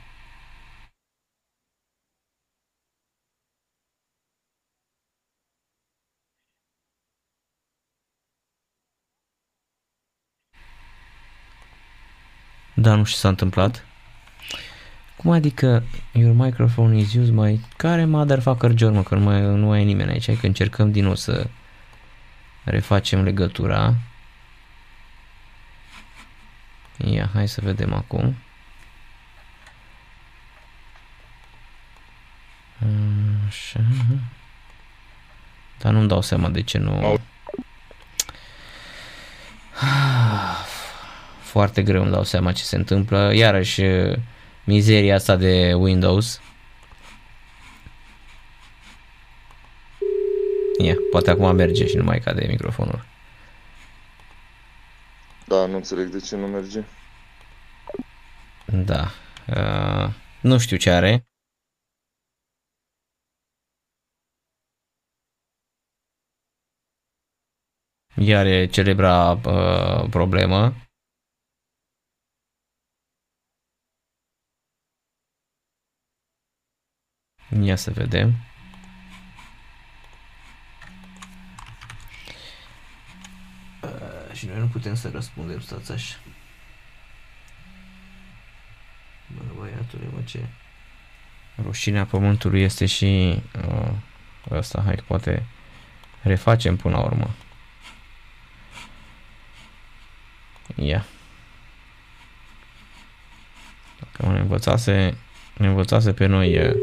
Da, 12.74 12.94
nu 12.94 13.04
știu 13.04 13.14
ce 13.14 13.20
s-a 13.22 13.28
întâmplat. 13.28 13.84
Cum 15.16 15.30
adică 15.30 15.82
your 16.12 16.34
microphone 16.34 16.98
is 16.98 17.14
used 17.14 17.34
my... 17.34 17.60
Care 17.76 18.04
motherfucker 18.04 18.72
John, 18.76 18.94
mă, 18.94 19.02
că 19.02 19.14
nu 19.14 19.20
mai, 19.24 19.40
nu 19.40 19.66
mai 19.66 19.80
e 19.80 19.84
nimeni 19.84 20.10
aici, 20.10 20.26
hai 20.26 20.34
că 20.34 20.46
încercăm 20.46 20.92
din 20.92 21.04
nou 21.04 21.14
să 21.14 21.46
refacem 22.64 23.22
legătura. 23.22 23.94
Ia, 26.98 27.30
hai 27.32 27.48
să 27.48 27.60
vedem 27.60 27.92
acum. 27.92 28.36
Așa. 33.46 33.80
Dar 35.78 35.92
nu-mi 35.92 36.08
dau 36.08 36.22
seama 36.22 36.48
de 36.48 36.62
ce 36.62 36.78
nu... 36.78 37.20
foarte 41.40 41.82
greu 41.82 42.02
îmi 42.02 42.10
dau 42.10 42.24
seama 42.24 42.52
ce 42.52 42.62
se 42.62 42.76
întâmplă. 42.76 43.32
Iarăși 43.34 43.82
mizeria 44.64 45.14
asta 45.14 45.36
de 45.36 45.74
Windows. 45.74 46.40
Ia, 50.78 50.94
poate 51.10 51.30
acum 51.30 51.54
merge 51.54 51.86
și 51.86 51.96
nu 51.96 52.04
mai 52.04 52.20
cade 52.20 52.46
microfonul. 52.48 53.04
Da, 55.44 55.66
nu 55.66 55.76
înțeleg 55.76 56.06
de 56.06 56.20
ce 56.20 56.36
nu 56.36 56.46
merge. 56.46 56.82
Da. 58.64 59.10
Uh, 59.46 60.10
nu 60.40 60.58
știu 60.58 60.76
ce 60.76 60.90
are. 60.90 61.26
Iar 68.18 68.46
e 68.46 68.66
celebra 68.66 69.30
uh, 69.30 70.08
problemă. 70.10 70.74
Ia 77.62 77.76
să 77.76 77.90
vedem. 77.90 78.34
Uh, 83.82 84.32
și 84.32 84.46
noi 84.46 84.58
nu 84.58 84.66
putem 84.66 84.94
să 84.94 85.10
răspundem, 85.10 85.60
stați 85.60 85.92
așa. 85.92 86.16
Bă, 89.34 89.42
băiatule, 89.58 90.06
mă, 90.12 90.22
ce... 90.22 90.46
Rușinea 91.62 92.06
pământului 92.06 92.62
este 92.62 92.86
și 92.86 93.42
uh, 93.68 93.92
ăsta, 94.50 94.82
hai 94.84 94.94
că 94.94 95.02
poate 95.06 95.46
refacem 96.22 96.76
până 96.76 96.96
la 96.96 97.02
urmă. 97.02 97.34
Ia. 100.76 101.04
Dacă 104.00 104.32
ne 104.32 104.38
învățase, 104.38 105.16
ne 105.56 105.66
învățase 105.66 106.12
pe 106.12 106.26
noi 106.26 106.68
uh, 106.68 106.74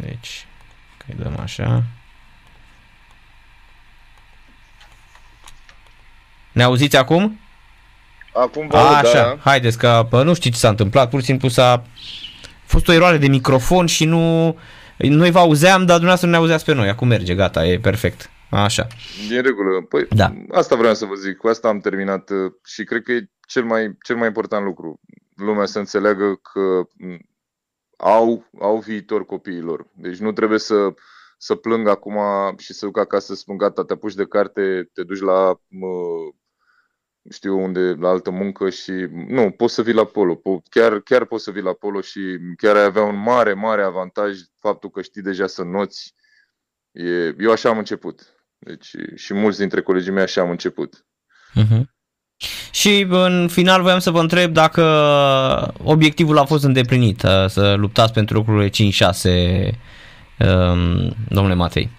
Deci, 0.00 0.46
că 0.96 1.04
îi 1.08 1.14
dăm 1.22 1.38
așa. 1.42 1.82
Ne 6.52 6.62
auziți 6.62 6.96
acum? 6.96 7.40
Acum 8.34 8.66
vă 8.66 8.76
aud, 8.76 8.94
Așa, 8.94 9.22
da. 9.22 9.36
haideți 9.44 9.78
că 9.78 10.08
nu 10.10 10.34
știu 10.34 10.50
ce 10.50 10.56
s-a 10.56 10.68
întâmplat, 10.68 11.10
pur 11.10 11.20
și 11.20 11.26
simplu 11.26 11.48
s-a 11.48 11.84
fost 12.64 12.88
o 12.88 12.92
eroare 12.92 13.16
de 13.16 13.28
microfon 13.28 13.86
și 13.86 14.04
nu 14.04 14.56
noi 14.96 15.30
vă 15.30 15.38
auzeam, 15.38 15.78
dar 15.78 15.98
dumneavoastră 15.98 16.26
nu 16.26 16.32
ne 16.32 16.38
auzeați 16.38 16.64
pe 16.64 16.74
noi. 16.74 16.88
Acum 16.88 17.08
merge, 17.08 17.34
gata, 17.34 17.66
e 17.66 17.78
perfect. 17.78 18.30
Așa. 18.54 18.86
E 19.30 19.36
în 19.36 19.42
regulă. 19.42 19.80
Păi, 19.80 20.06
da. 20.10 20.32
asta 20.50 20.76
vreau 20.76 20.94
să 20.94 21.04
vă 21.04 21.14
zic. 21.14 21.36
Cu 21.36 21.48
asta 21.48 21.68
am 21.68 21.80
terminat 21.80 22.30
uh, 22.30 22.52
și 22.64 22.84
cred 22.84 23.02
că 23.02 23.12
e 23.12 23.30
cel 23.46 23.64
mai, 23.64 23.96
cel 24.02 24.16
mai 24.16 24.26
important 24.26 24.64
lucru. 24.64 25.00
Lumea 25.36 25.66
să 25.66 25.78
înțeleagă 25.78 26.34
că 26.34 26.82
au, 27.96 28.50
au 28.60 28.78
viitor 28.78 29.24
copiilor. 29.24 29.86
Deci 29.92 30.18
nu 30.18 30.32
trebuie 30.32 30.58
să, 30.58 30.94
să 31.38 31.54
plâng 31.54 31.88
acum 31.88 32.18
și 32.56 32.72
să 32.72 32.86
duc 32.86 32.98
acasă 32.98 33.26
să 33.26 33.40
spun 33.40 33.56
gata, 33.56 33.84
te 33.84 33.92
apuci 33.92 34.14
de 34.14 34.26
carte, 34.26 34.90
te 34.92 35.02
duci 35.02 35.20
la 35.20 35.60
știu 37.30 37.58
unde, 37.58 37.80
la 37.80 38.08
altă 38.08 38.30
muncă 38.30 38.70
și 38.70 38.92
nu, 39.10 39.50
poți 39.50 39.74
să 39.74 39.82
vii 39.82 39.92
la 39.92 40.04
polo. 40.04 40.40
Chiar, 40.70 41.00
chiar 41.00 41.24
poți 41.24 41.44
să 41.44 41.50
vii 41.50 41.62
la 41.62 41.72
polo 41.72 42.00
și 42.00 42.20
chiar 42.56 42.76
ai 42.76 42.84
avea 42.84 43.02
un 43.02 43.16
mare, 43.16 43.54
mare 43.54 43.82
avantaj 43.82 44.38
faptul 44.58 44.90
că 44.90 45.02
știi 45.02 45.22
deja 45.22 45.46
să 45.46 45.62
noți. 45.62 46.14
E, 46.90 47.34
eu 47.38 47.50
așa 47.50 47.68
am 47.68 47.78
început. 47.78 48.33
Deci 48.64 48.90
și 49.14 49.34
mulți 49.34 49.58
dintre 49.58 49.82
colegii 49.82 50.12
mei 50.12 50.22
așa 50.22 50.40
am 50.40 50.50
început. 50.50 51.06
Uh-huh. 51.60 51.82
Și 52.70 53.06
în 53.10 53.48
final 53.48 53.82
voiam 53.82 53.98
să 53.98 54.10
vă 54.10 54.20
întreb 54.20 54.52
dacă 54.52 54.82
obiectivul 55.82 56.38
a 56.38 56.44
fost 56.44 56.64
îndeplinit, 56.64 57.22
uh, 57.22 57.46
să 57.48 57.74
luptați 57.74 58.12
pentru 58.12 58.36
lucrurile 58.36 58.68
5-6, 58.68 59.70
um, 60.38 61.14
domnule 61.28 61.54
Matei. 61.54 61.90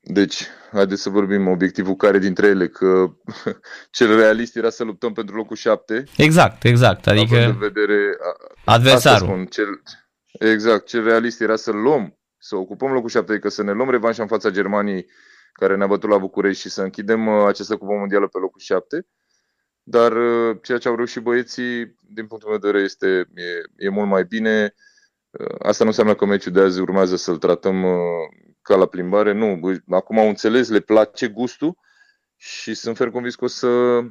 Deci, 0.00 0.42
haideți 0.72 1.02
să 1.02 1.10
vorbim 1.10 1.48
obiectivul 1.48 1.94
care 1.94 2.18
dintre 2.18 2.46
ele, 2.46 2.68
că 2.68 3.06
cel 3.96 4.16
realist 4.16 4.56
era 4.56 4.70
să 4.70 4.84
luptăm 4.84 5.12
pentru 5.12 5.36
locul 5.36 5.56
7. 5.56 6.04
Exact, 6.16 6.64
exact, 6.64 7.06
adică 7.06 7.44
în 7.44 7.58
vedere, 7.58 8.16
adversarul. 8.64 9.26
Spun, 9.26 9.46
cel, 9.46 9.82
exact, 10.38 10.86
cel 10.86 11.04
realist 11.04 11.40
era 11.40 11.56
să 11.56 11.70
luăm, 11.70 12.18
să 12.38 12.56
ocupăm 12.56 12.92
locul 12.92 13.08
7, 13.08 13.32
adică 13.32 13.48
să 13.48 13.62
ne 13.62 13.72
luăm 13.72 13.90
revanșa 13.90 14.22
în 14.22 14.28
fața 14.28 14.50
Germaniei 14.50 15.06
care 15.58 15.76
ne-a 15.76 15.86
bătut 15.86 16.10
la 16.10 16.18
București 16.18 16.60
și 16.60 16.68
să 16.68 16.82
închidem 16.82 17.26
uh, 17.26 17.46
această 17.46 17.76
cupă 17.76 17.92
mondială 17.92 18.26
pe 18.26 18.38
locul 18.38 18.60
7. 18.60 19.06
Dar 19.82 20.12
uh, 20.12 20.58
ceea 20.62 20.78
ce 20.78 20.88
au 20.88 20.94
reușit 20.94 21.22
băieții, 21.22 21.96
din 22.08 22.26
punctul 22.26 22.48
meu 22.48 22.58
de 22.58 22.66
vedere, 22.66 22.84
este, 22.84 23.06
e, 23.34 23.84
e 23.86 23.88
mult 23.88 24.08
mai 24.08 24.24
bine. 24.24 24.74
Uh, 25.30 25.54
asta 25.58 25.84
nu 25.84 25.90
înseamnă 25.90 26.14
că 26.14 26.24
meciul 26.24 26.52
de 26.52 26.60
azi 26.60 26.80
urmează 26.80 27.16
să-l 27.16 27.38
tratăm 27.38 27.86
ca 28.62 28.76
la 28.76 28.86
plimbare. 28.86 29.32
Nu, 29.32 29.60
acum 29.90 30.18
au 30.18 30.28
înțeles, 30.28 30.68
le 30.68 30.80
place 30.80 31.28
gustul 31.28 31.76
și 32.36 32.74
sunt 32.74 32.96
fer 32.96 33.10
convins 33.10 33.34
că 33.34 33.44
o 33.44 33.48
să, 33.48 33.68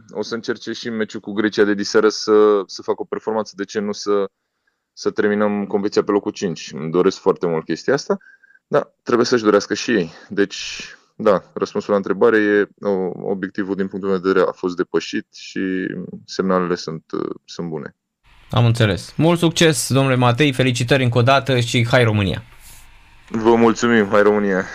o 0.10 0.22
să 0.22 0.36
încerce 0.36 0.72
și 0.72 0.90
meciul 0.90 1.20
cu 1.20 1.32
Grecia 1.32 1.64
de 1.64 1.74
diseară 1.74 2.10
să, 2.10 2.64
să 2.66 2.82
facă 2.82 3.02
o 3.02 3.06
performanță. 3.06 3.54
De 3.56 3.64
ce 3.64 3.80
nu 3.80 3.92
să, 3.92 4.30
să 4.94 5.12
terminăm 5.12 5.66
competiția 5.66 6.04
pe 6.04 6.12
locul 6.12 6.32
5? 6.32 6.72
Îmi 6.74 6.92
doresc 6.92 7.18
foarte 7.18 7.48
mult 7.48 7.66
chestia 7.66 7.94
asta. 7.94 8.18
Da, 8.68 8.94
trebuie 9.04 9.26
să-și 9.26 9.44
dorească 9.44 9.74
și 9.74 9.92
ei. 9.92 10.12
Deci 10.30 10.96
da, 11.20 11.42
răspunsul 11.54 11.92
la 11.92 11.98
întrebare 11.98 12.38
e 12.38 12.68
obiectivul 13.22 13.76
din 13.76 13.88
punctul 13.88 14.10
meu 14.10 14.20
de 14.20 14.28
vedere 14.28 14.46
a 14.50 14.52
fost 14.52 14.76
depășit 14.76 15.28
și 15.34 15.60
semnalele 16.26 16.76
sunt, 16.76 17.04
sunt 17.46 17.68
bune. 17.68 17.96
Am 18.50 18.66
înțeles. 18.66 19.14
Mult 19.16 19.40
succes, 19.40 19.94
domnule 19.94 20.16
Matei, 20.16 20.52
felicitări 20.52 21.04
încă 21.04 21.18
o 21.18 21.22
dată 21.22 21.60
și 21.60 21.88
hai 21.88 22.04
România! 22.04 22.44
Vă 23.30 23.56
mulțumim, 23.56 24.08
hai 24.12 24.22
România! 24.22 24.66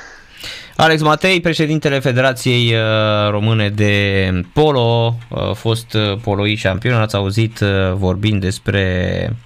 Alex 0.77 1.03
Matei, 1.03 1.41
președintele 1.41 1.99
Federației 1.99 2.75
uh, 2.75 3.31
Române 3.31 3.69
de 3.69 4.31
Polo, 4.53 5.17
a 5.31 5.49
uh, 5.49 5.55
fost 5.55 5.95
uh, 5.95 6.19
poloi 6.23 6.55
șampion, 6.55 7.01
ați 7.01 7.17
auzit 7.17 7.59
vorbind 7.95 8.41
despre 8.41 9.37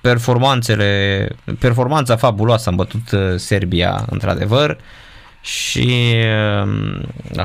performanțele, 0.00 1.28
performanța 1.58 2.16
fabuloasă, 2.16 2.68
am 2.68 2.76
bătut 2.76 3.02
Serbia 3.36 4.04
într-adevăr, 4.10 4.78
și 5.44 6.14
um, 6.62 7.02
la 7.32 7.42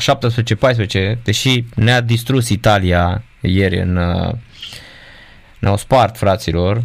17-14, 1.18 1.24
deși 1.24 1.64
ne-a 1.76 2.02
distrus 2.02 2.50
Italia 2.50 3.24
ieri 3.42 3.80
în 3.80 3.96
uh, 3.96 4.34
ne-au 5.60 5.78
spart 5.78 6.18
fraților, 6.18 6.84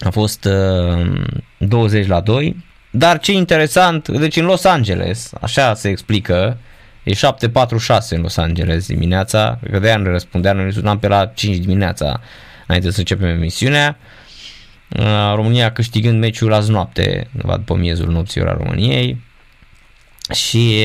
a 0.00 0.10
fost 0.10 0.48
20 1.58 2.04
um, 2.04 2.10
la 2.10 2.20
2, 2.20 2.64
dar 2.90 3.18
ce 3.18 3.32
interesant, 3.32 4.08
deci 4.08 4.36
în 4.36 4.44
Los 4.44 4.64
Angeles, 4.64 5.32
așa 5.40 5.74
se 5.74 5.88
explică, 5.88 6.58
e 7.02 7.14
7.46 7.14 7.18
în 8.10 8.20
Los 8.20 8.36
Angeles 8.36 8.86
dimineața, 8.86 9.58
că 9.70 9.78
de-aia 9.78 9.96
nu 9.96 10.10
răspundeam, 10.10 10.56
noi 10.56 10.72
sunam 10.72 10.98
pe 10.98 11.08
la 11.08 11.26
5 11.26 11.56
dimineața 11.56 12.20
înainte 12.66 12.90
să 12.90 12.98
începem 12.98 13.28
emisiunea, 13.28 13.98
uh, 14.98 15.32
România 15.34 15.72
câștigând 15.72 16.18
meciul 16.18 16.52
azi 16.52 16.70
noapte, 16.70 17.28
după 17.32 17.74
miezul 17.74 18.08
nopții 18.08 18.40
ora 18.40 18.52
României, 18.52 19.26
și 20.32 20.84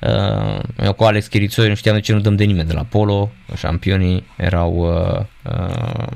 uh, 0.00 0.58
eu 0.82 0.92
cu 0.92 1.04
Alex 1.04 1.26
Chirițoi 1.26 1.68
nu 1.68 1.74
știam 1.74 1.94
de 1.94 2.00
ce 2.00 2.12
nu 2.12 2.20
dăm 2.20 2.36
de 2.36 2.44
nimeni 2.44 2.68
de 2.68 2.74
la 2.74 2.84
Polo, 2.88 3.30
șampionii 3.56 4.26
erau, 4.36 4.72
uh, 4.72 5.20
uh, 5.52 6.06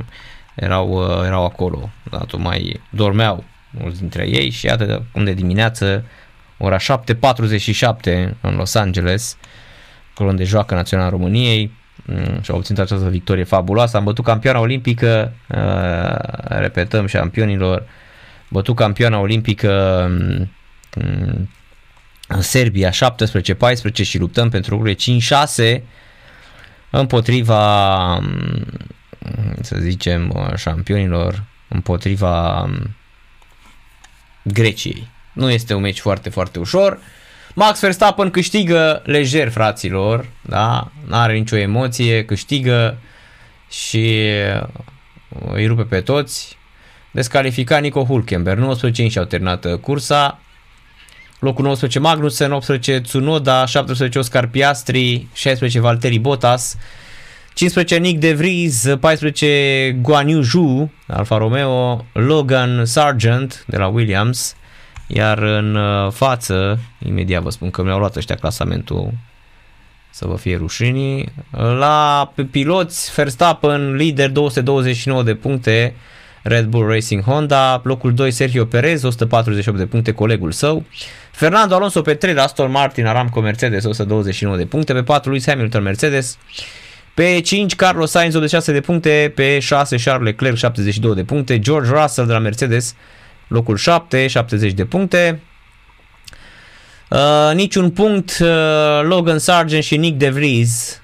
erau, 0.54 0.88
uh, 0.88 1.26
erau 1.26 1.44
acolo, 1.44 1.90
dar 2.10 2.26
mai 2.36 2.80
dormeau 2.90 3.44
mulți 3.70 3.98
dintre 3.98 4.28
ei 4.28 4.50
și 4.50 4.66
iată 4.66 5.04
cum 5.12 5.24
de 5.24 5.32
dimineață, 5.32 6.04
ora 6.58 6.76
7.47 6.76 6.82
în 8.40 8.54
Los 8.56 8.74
Angeles, 8.74 9.36
acolo 10.12 10.28
unde 10.28 10.44
joacă 10.44 10.74
Național 10.74 11.10
României, 11.10 11.72
mm, 12.04 12.40
și 12.42 12.50
au 12.50 12.56
obținut 12.56 12.80
această 12.80 13.08
victorie 13.08 13.44
fabuloasă. 13.44 13.96
Am 13.96 14.04
bătut 14.04 14.24
campioana 14.24 14.58
olimpică, 14.58 15.32
uh, 15.48 16.58
repetăm 16.58 17.06
șampionilor, 17.06 17.86
bătut 18.48 18.76
campioana 18.76 19.18
olimpică 19.18 20.04
um, 20.96 21.48
în 22.32 22.42
Serbia 22.42 22.90
17-14 22.90 22.92
și 24.02 24.18
luptăm 24.18 24.48
pentru 24.48 24.74
lucrurile 24.74 25.20
5-6 25.78 25.82
împotriva, 26.90 28.14
mm, 28.18 28.66
să 29.60 29.76
zicem, 29.80 30.52
șampionilor, 30.56 31.44
împotriva 31.68 32.64
mm, 32.64 32.96
Greciei. 34.42 35.08
Nu 35.32 35.50
este 35.50 35.74
un 35.74 35.80
meci 35.80 36.00
foarte, 36.00 36.28
foarte 36.28 36.58
ușor. 36.58 36.98
Max 37.54 37.80
Verstappen 37.80 38.30
câștigă 38.30 39.02
lejer, 39.04 39.48
fraților, 39.50 40.26
da? 40.42 40.92
Nu 41.06 41.16
are 41.16 41.32
nicio 41.32 41.56
emoție, 41.56 42.24
câștigă 42.24 42.98
și 43.70 44.20
îi 45.52 45.66
rupe 45.66 45.82
pe 45.82 46.00
toți. 46.00 46.58
Descalificat 47.10 47.80
Nico 47.80 48.04
Hulkenberg, 48.04 48.58
19 48.58 49.08
și 49.08 49.18
au 49.18 49.24
terminat 49.24 49.76
cursa. 49.80 50.40
Locul 51.40 51.64
19 51.64 51.98
Magnussen, 51.98 52.52
18 52.52 53.00
Tsunoda, 53.00 53.64
17 53.66 54.18
Oscar 54.18 54.46
Piastri, 54.46 55.28
16 55.32 55.80
Valtteri 55.80 56.18
Bottas, 56.18 56.76
15 57.54 57.96
Nick 57.96 58.20
De 58.20 58.32
Vries, 58.32 58.88
14 59.00 59.98
Guan 60.00 60.28
Yu 60.28 60.40
Zhu, 60.40 60.90
Alfa 61.06 61.36
Romeo, 61.36 62.04
Logan 62.12 62.84
Sargent 62.84 63.64
de 63.66 63.76
la 63.76 63.86
Williams, 63.86 64.56
iar 65.06 65.38
în 65.38 65.74
uh, 65.74 66.12
față, 66.12 66.78
imediat 67.06 67.42
vă 67.42 67.50
spun 67.50 67.70
că 67.70 67.82
mi-au 67.82 67.98
luat 67.98 68.16
ăștia 68.16 68.34
clasamentul 68.34 69.12
să 70.10 70.26
vă 70.26 70.36
fie 70.36 70.56
rușinii, 70.56 71.32
la 71.50 72.32
piloți 72.50 73.12
Verstappen, 73.14 73.94
lider 73.94 74.30
229 74.30 75.22
de 75.22 75.34
puncte, 75.34 75.94
Red 76.42 76.64
Bull 76.64 76.88
Racing 76.88 77.22
Honda, 77.22 77.80
locul 77.84 78.14
2 78.14 78.30
Sergio 78.30 78.64
Perez, 78.64 79.02
148 79.02 79.78
de 79.78 79.86
puncte, 79.86 80.12
colegul 80.12 80.52
său, 80.52 80.84
Fernando 81.40 81.74
Alonso 81.74 82.02
pe 82.02 82.14
3 82.14 82.34
la 82.34 82.42
Aston 82.42 82.70
Martin, 82.70 83.06
Aramco 83.06 83.40
Mercedes 83.40 83.82
129 83.82 84.56
de 84.56 84.66
puncte, 84.66 84.92
pe 84.92 85.02
4 85.02 85.30
Lewis 85.30 85.48
Hamilton 85.48 85.82
Mercedes, 85.82 86.38
pe 87.14 87.40
5 87.40 87.74
Carlos 87.74 88.10
Sainz 88.10 88.34
86 88.34 88.72
de 88.72 88.80
puncte, 88.80 89.32
pe 89.34 89.58
6 89.58 89.96
Charles 89.96 90.24
Leclerc 90.24 90.56
72 90.56 91.14
de 91.14 91.24
puncte, 91.24 91.58
George 91.58 91.90
Russell 91.90 92.26
de 92.26 92.32
la 92.32 92.38
Mercedes 92.38 92.94
locul 93.48 93.76
7 93.76 94.26
70 94.26 94.72
de 94.72 94.84
puncte, 94.84 95.40
Uh, 97.10 97.54
niciun 97.54 97.90
punct 97.90 98.38
uh, 98.40 98.48
Logan 99.02 99.38
Sargent 99.38 99.82
și 99.82 99.96
Nick 99.96 100.18
De 100.18 100.30
Vries. 100.30 100.94
uh, 100.94 100.99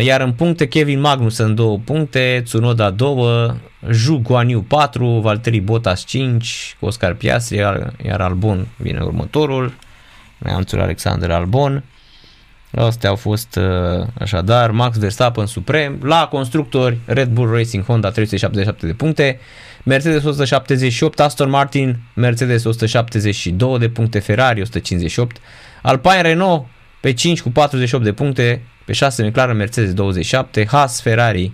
iar 0.00 0.20
în 0.20 0.32
puncte 0.32 0.68
Kevin 0.68 1.00
Magnussen 1.00 1.54
2 1.54 1.80
puncte, 1.84 2.40
Tsunoda 2.44 2.90
2, 2.90 3.60
Zhu 3.90 4.20
Guanyu 4.22 4.60
4, 4.60 5.06
Valtteri 5.06 5.60
Bottas 5.60 6.04
5, 6.04 6.76
Oscar 6.80 7.14
Piastri, 7.14 7.56
iar, 7.56 7.92
iar 8.04 8.20
Albon 8.20 8.66
vine 8.76 9.00
următorul, 9.00 9.72
neamțul 10.38 10.80
Alexander 10.80 11.30
Albon. 11.30 11.84
Astea 12.70 13.10
au 13.10 13.16
fost 13.16 13.56
uh, 13.56 14.06
așadar 14.18 14.70
Max 14.70 14.98
Verstappen 14.98 15.46
suprem, 15.46 15.98
la 16.02 16.28
constructori 16.30 16.98
Red 17.04 17.28
Bull 17.28 17.54
Racing 17.54 17.84
Honda 17.84 18.10
377 18.10 18.86
de 18.86 18.92
puncte, 18.92 19.40
Mercedes 19.84 20.24
178, 20.24 21.20
Aston 21.20 21.50
Martin 21.50 21.98
Mercedes 22.14 22.64
172 22.64 23.78
de 23.78 23.88
puncte, 23.88 24.18
Ferrari 24.18 24.60
158, 24.60 25.36
Alpine 25.82 26.20
Renault 26.20 26.66
pe 27.00 27.12
5 27.12 27.42
cu 27.42 27.50
48 27.50 28.04
de 28.04 28.12
puncte, 28.12 28.62
pe 28.88 28.94
6 28.94 29.22
McLaren 29.22 29.56
Mercedes 29.56 29.94
27, 29.94 30.66
Haas 30.66 31.00
Ferrari 31.00 31.52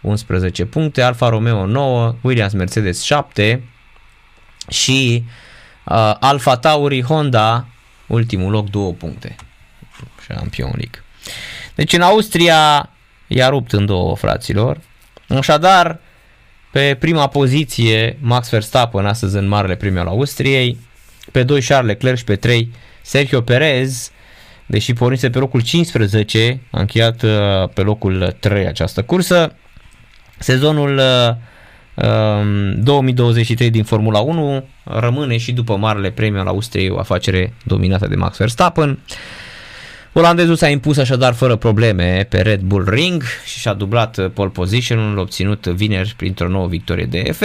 11 0.00 0.64
puncte, 0.64 1.02
Alfa 1.02 1.28
Romeo 1.28 1.66
9, 1.66 2.14
Williams 2.20 2.52
Mercedes 2.52 3.02
7, 3.02 3.62
și 4.68 5.24
uh, 5.84 6.14
Alfa 6.20 6.56
Tauri 6.56 7.02
Honda, 7.02 7.66
ultimul 8.06 8.50
loc, 8.50 8.70
două 8.70 8.92
puncte. 8.92 9.36
Champion 10.28 10.70
League. 10.74 11.04
Deci 11.74 11.92
în 11.92 12.00
Austria 12.00 12.90
i-a 13.26 13.48
rupt 13.48 13.72
în 13.72 13.86
două 13.86 14.16
fraților. 14.16 14.80
Așadar, 15.28 16.00
pe 16.72 16.96
prima 17.00 17.28
poziție 17.28 18.18
Max 18.20 18.50
Verstappen 18.50 19.06
astăzi 19.06 19.36
în 19.36 19.46
Marele 19.46 19.76
Premiu 19.76 20.00
al 20.00 20.06
Austriei, 20.06 20.78
pe 21.32 21.42
2 21.42 21.62
Charles 21.62 21.90
Leclerc 21.90 22.16
și 22.16 22.24
pe 22.24 22.36
3 22.36 22.72
Sergio 23.02 23.40
Perez, 23.40 24.10
deși 24.66 24.92
pornise 24.92 25.30
pe 25.30 25.38
locul 25.38 25.60
15, 25.60 26.60
a 26.70 26.80
încheiat 26.80 27.22
uh, 27.22 27.30
pe 27.74 27.80
locul 27.80 28.36
3 28.40 28.66
această 28.66 29.02
cursă. 29.02 29.52
Sezonul 30.38 31.00
2023 32.76 33.66
um, 33.66 33.72
din 33.72 33.84
Formula 33.84 34.18
1 34.18 34.64
rămâne 34.84 35.36
și 35.36 35.52
după 35.52 35.76
Marele 35.76 36.10
Premiu 36.10 36.40
al 36.40 36.46
Austriei 36.46 36.90
o 36.90 36.98
afacere 36.98 37.52
dominată 37.64 38.06
de 38.06 38.14
Max 38.14 38.36
Verstappen. 38.36 38.98
Olandezul 40.12 40.56
s-a 40.56 40.68
impus 40.68 40.96
așadar 40.96 41.34
fără 41.34 41.56
probleme 41.56 42.26
pe 42.28 42.40
Red 42.40 42.60
Bull 42.60 42.88
Ring 42.88 43.22
și 43.44 43.58
și-a 43.58 43.72
dublat 43.72 44.28
pole 44.28 44.50
position-ul 44.50 45.18
obținut 45.18 45.66
vineri 45.66 46.14
printr-o 46.16 46.48
nouă 46.48 46.66
victorie 46.66 47.04
de 47.04 47.22
F1 47.22 47.30